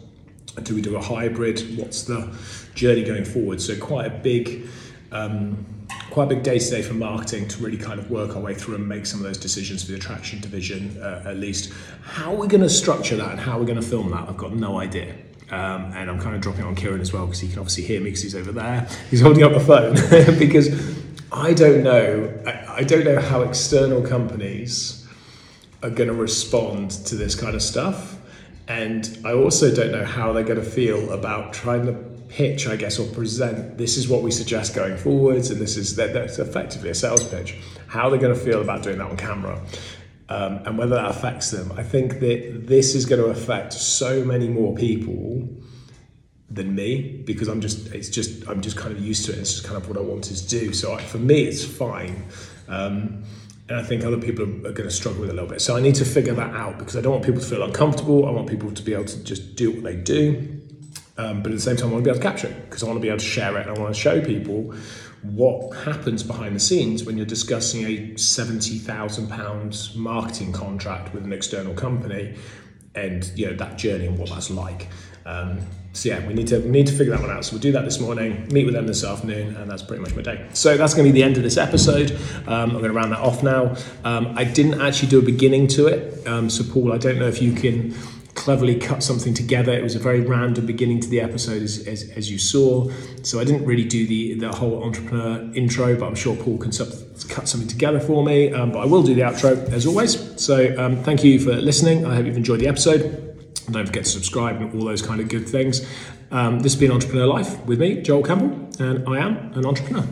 Do 0.62 0.74
we 0.74 0.82
do 0.82 0.96
a 0.96 1.02
hybrid? 1.02 1.78
What's 1.78 2.02
the 2.02 2.36
journey 2.74 3.02
going 3.02 3.24
forward? 3.24 3.60
So 3.62 3.78
quite 3.78 4.06
a 4.06 4.10
big. 4.10 4.68
Um, 5.10 5.66
quite 6.14 6.30
a 6.30 6.34
big 6.36 6.44
day 6.44 6.60
today 6.60 6.80
for 6.80 6.94
marketing 6.94 7.48
to 7.48 7.60
really 7.60 7.76
kind 7.76 7.98
of 7.98 8.08
work 8.08 8.36
our 8.36 8.40
way 8.40 8.54
through 8.54 8.76
and 8.76 8.88
make 8.88 9.04
some 9.04 9.18
of 9.18 9.26
those 9.26 9.36
decisions 9.36 9.82
for 9.82 9.90
the 9.90 9.96
attraction 9.96 10.40
division 10.40 10.96
uh, 11.02 11.24
at 11.26 11.38
least. 11.38 11.72
How 12.04 12.32
are 12.32 12.36
we 12.36 12.46
going 12.46 12.60
to 12.60 12.68
structure 12.68 13.16
that 13.16 13.32
and 13.32 13.40
how 13.40 13.56
are 13.56 13.58
we 13.58 13.66
going 13.66 13.80
to 13.80 13.86
film 13.86 14.12
that? 14.12 14.28
I've 14.28 14.36
got 14.36 14.52
no 14.52 14.78
idea. 14.78 15.12
Um, 15.50 15.90
and 15.92 16.08
I'm 16.08 16.20
kind 16.20 16.36
of 16.36 16.40
dropping 16.40 16.62
on 16.66 16.76
Kieran 16.76 17.00
as 17.00 17.12
well 17.12 17.26
because 17.26 17.40
he 17.40 17.48
can 17.48 17.58
obviously 17.58 17.82
hear 17.82 17.98
me 17.98 18.10
because 18.10 18.22
he's 18.22 18.36
over 18.36 18.52
there. 18.52 18.86
He's 19.10 19.22
holding 19.22 19.42
up 19.42 19.54
the 19.54 19.58
phone 19.58 19.94
because 20.38 20.68
I 21.32 21.52
don't 21.52 21.82
know. 21.82 22.32
I, 22.46 22.76
I 22.76 22.82
don't 22.84 23.04
know 23.04 23.20
how 23.20 23.42
external 23.42 24.00
companies 24.00 25.08
are 25.82 25.90
going 25.90 26.08
to 26.08 26.14
respond 26.14 26.92
to 26.92 27.16
this 27.16 27.34
kind 27.34 27.56
of 27.56 27.62
stuff. 27.62 28.16
And 28.68 29.18
I 29.24 29.32
also 29.32 29.74
don't 29.74 29.90
know 29.90 30.04
how 30.04 30.32
they're 30.32 30.44
going 30.44 30.62
to 30.62 30.70
feel 30.70 31.10
about 31.10 31.52
trying 31.52 31.86
to 31.86 32.13
pitch, 32.34 32.66
I 32.66 32.74
guess, 32.74 32.98
or 32.98 33.06
present 33.06 33.78
this 33.78 33.96
is 33.96 34.08
what 34.08 34.22
we 34.22 34.32
suggest 34.32 34.74
going 34.74 34.96
forwards, 34.96 35.50
and 35.50 35.60
this 35.60 35.76
is 35.76 35.94
that 35.96 36.12
that's 36.12 36.40
effectively 36.40 36.90
a 36.90 36.94
sales 36.94 37.22
pitch. 37.22 37.56
How 37.86 38.10
they're 38.10 38.18
going 38.20 38.34
to 38.34 38.40
feel 38.40 38.60
about 38.60 38.82
doing 38.82 38.98
that 38.98 39.08
on 39.08 39.16
camera. 39.16 39.62
Um, 40.28 40.56
and 40.66 40.76
whether 40.76 40.96
that 40.96 41.10
affects 41.10 41.50
them, 41.52 41.70
I 41.76 41.84
think 41.84 42.18
that 42.20 42.66
this 42.66 42.96
is 42.96 43.06
going 43.06 43.22
to 43.22 43.28
affect 43.28 43.72
so 43.72 44.24
many 44.24 44.48
more 44.48 44.74
people 44.74 45.48
than 46.50 46.74
me 46.74 47.22
because 47.24 47.46
I'm 47.46 47.60
just 47.60 47.92
it's 47.94 48.08
just 48.08 48.48
I'm 48.48 48.60
just 48.60 48.76
kind 48.76 48.96
of 48.96 49.00
used 49.00 49.26
to 49.26 49.32
it. 49.32 49.38
It's 49.38 49.52
just 49.52 49.64
kind 49.64 49.76
of 49.76 49.88
what 49.88 49.96
I 49.96 50.00
wanted 50.00 50.36
to 50.36 50.48
do. 50.48 50.72
So 50.72 50.94
I, 50.94 51.02
for 51.02 51.18
me, 51.18 51.42
it's 51.42 51.64
fine. 51.64 52.24
Um, 52.68 53.22
and 53.68 53.78
I 53.78 53.82
think 53.82 54.02
other 54.02 54.18
people 54.18 54.42
are 54.42 54.72
going 54.72 54.88
to 54.88 54.90
struggle 54.90 55.20
with 55.20 55.30
it 55.30 55.32
a 55.32 55.36
little 55.36 55.48
bit. 55.48 55.60
So 55.60 55.76
I 55.76 55.80
need 55.80 55.94
to 55.96 56.04
figure 56.04 56.34
that 56.34 56.52
out 56.54 56.78
because 56.78 56.96
I 56.96 57.00
don't 57.00 57.12
want 57.12 57.24
people 57.24 57.40
to 57.40 57.46
feel 57.46 57.62
uncomfortable. 57.62 58.26
I 58.26 58.30
want 58.30 58.48
people 58.48 58.72
to 58.72 58.82
be 58.82 58.92
able 58.92 59.06
to 59.06 59.22
just 59.22 59.54
do 59.54 59.70
what 59.70 59.84
they 59.84 59.96
do. 59.96 60.60
Um, 61.16 61.42
but 61.42 61.52
at 61.52 61.56
the 61.56 61.62
same 61.62 61.76
time, 61.76 61.90
I 61.90 61.92
want 61.92 62.04
to 62.04 62.10
be 62.10 62.16
able 62.16 62.22
to 62.22 62.28
capture 62.28 62.48
it 62.48 62.64
because 62.64 62.82
I 62.82 62.86
want 62.86 62.96
to 62.96 63.00
be 63.00 63.08
able 63.08 63.18
to 63.18 63.24
share 63.24 63.56
it 63.56 63.68
and 63.68 63.76
I 63.76 63.80
want 63.80 63.94
to 63.94 64.00
show 64.00 64.20
people 64.20 64.74
what 65.22 65.74
happens 65.84 66.22
behind 66.22 66.54
the 66.54 66.60
scenes 66.60 67.04
when 67.04 67.16
you're 67.16 67.24
discussing 67.24 67.84
a 67.84 68.12
£70,000 68.14 69.96
marketing 69.96 70.52
contract 70.52 71.14
with 71.14 71.24
an 71.24 71.32
external 71.32 71.72
company 71.72 72.34
and 72.94 73.30
you 73.34 73.46
know 73.46 73.54
that 73.54 73.78
journey 73.78 74.06
and 74.06 74.18
what 74.18 74.30
that's 74.30 74.50
like. 74.50 74.88
Um, 75.26 75.60
so 75.94 76.08
yeah, 76.08 76.26
we 76.26 76.34
need 76.34 76.48
to 76.48 76.58
we 76.58 76.70
need 76.70 76.86
to 76.88 76.92
figure 76.92 77.12
that 77.12 77.20
one 77.20 77.30
out. 77.30 77.44
So 77.44 77.52
we'll 77.52 77.62
do 77.62 77.72
that 77.72 77.84
this 77.84 78.00
morning. 78.00 78.48
Meet 78.52 78.66
with 78.66 78.74
them 78.74 78.86
this 78.86 79.04
afternoon, 79.04 79.56
and 79.56 79.70
that's 79.70 79.82
pretty 79.82 80.02
much 80.02 80.14
my 80.14 80.22
day. 80.22 80.46
So 80.52 80.76
that's 80.76 80.92
going 80.92 81.06
to 81.06 81.12
be 81.12 81.18
the 81.18 81.24
end 81.24 81.36
of 81.36 81.42
this 81.42 81.56
episode. 81.56 82.12
Um, 82.46 82.70
I'm 82.70 82.78
going 82.78 82.84
to 82.84 82.92
round 82.92 83.12
that 83.12 83.20
off 83.20 83.42
now. 83.42 83.76
Um, 84.04 84.36
I 84.36 84.44
didn't 84.44 84.80
actually 84.80 85.08
do 85.08 85.20
a 85.20 85.22
beginning 85.22 85.68
to 85.68 85.86
it. 85.86 86.26
Um, 86.26 86.50
so 86.50 86.64
Paul, 86.64 86.92
I 86.92 86.98
don't 86.98 87.18
know 87.18 87.28
if 87.28 87.40
you 87.40 87.52
can 87.52 87.94
cleverly 88.44 88.78
cut 88.78 89.02
something 89.02 89.32
together. 89.32 89.72
It 89.72 89.82
was 89.82 89.94
a 89.94 89.98
very 89.98 90.20
random 90.20 90.66
beginning 90.66 91.00
to 91.00 91.08
the 91.08 91.18
episode, 91.18 91.62
as, 91.62 91.88
as, 91.88 92.10
as 92.10 92.30
you 92.30 92.38
saw. 92.38 92.90
So 93.22 93.40
I 93.40 93.44
didn't 93.44 93.64
really 93.64 93.84
do 93.84 94.06
the, 94.06 94.34
the 94.34 94.52
whole 94.52 94.84
entrepreneur 94.84 95.50
intro, 95.54 95.96
but 95.98 96.06
I'm 96.06 96.14
sure 96.14 96.36
Paul 96.36 96.58
can 96.58 96.70
sub, 96.70 96.88
cut 97.30 97.48
something 97.48 97.68
together 97.68 98.00
for 98.00 98.22
me. 98.22 98.52
Um, 98.52 98.70
but 98.70 98.80
I 98.80 98.84
will 98.84 99.02
do 99.02 99.14
the 99.14 99.22
outro 99.22 99.56
as 99.72 99.86
always. 99.86 100.12
So 100.42 100.76
um, 100.78 101.02
thank 101.04 101.24
you 101.24 101.40
for 101.40 101.54
listening. 101.54 102.04
I 102.04 102.16
hope 102.16 102.26
you've 102.26 102.36
enjoyed 102.36 102.60
the 102.60 102.68
episode. 102.68 103.02
Don't 103.70 103.86
forget 103.86 104.04
to 104.04 104.10
subscribe 104.10 104.60
and 104.60 104.78
all 104.78 104.84
those 104.84 105.00
kind 105.00 105.22
of 105.22 105.30
good 105.30 105.48
things. 105.48 105.80
Um, 106.30 106.60
this 106.60 106.74
has 106.74 106.80
been 106.80 106.92
Entrepreneur 106.92 107.26
Life 107.26 107.64
with 107.64 107.80
me, 107.80 108.02
Joel 108.02 108.24
Campbell, 108.24 108.68
and 108.78 109.08
I 109.08 109.20
am 109.20 109.54
an 109.54 109.64
entrepreneur. 109.64 110.06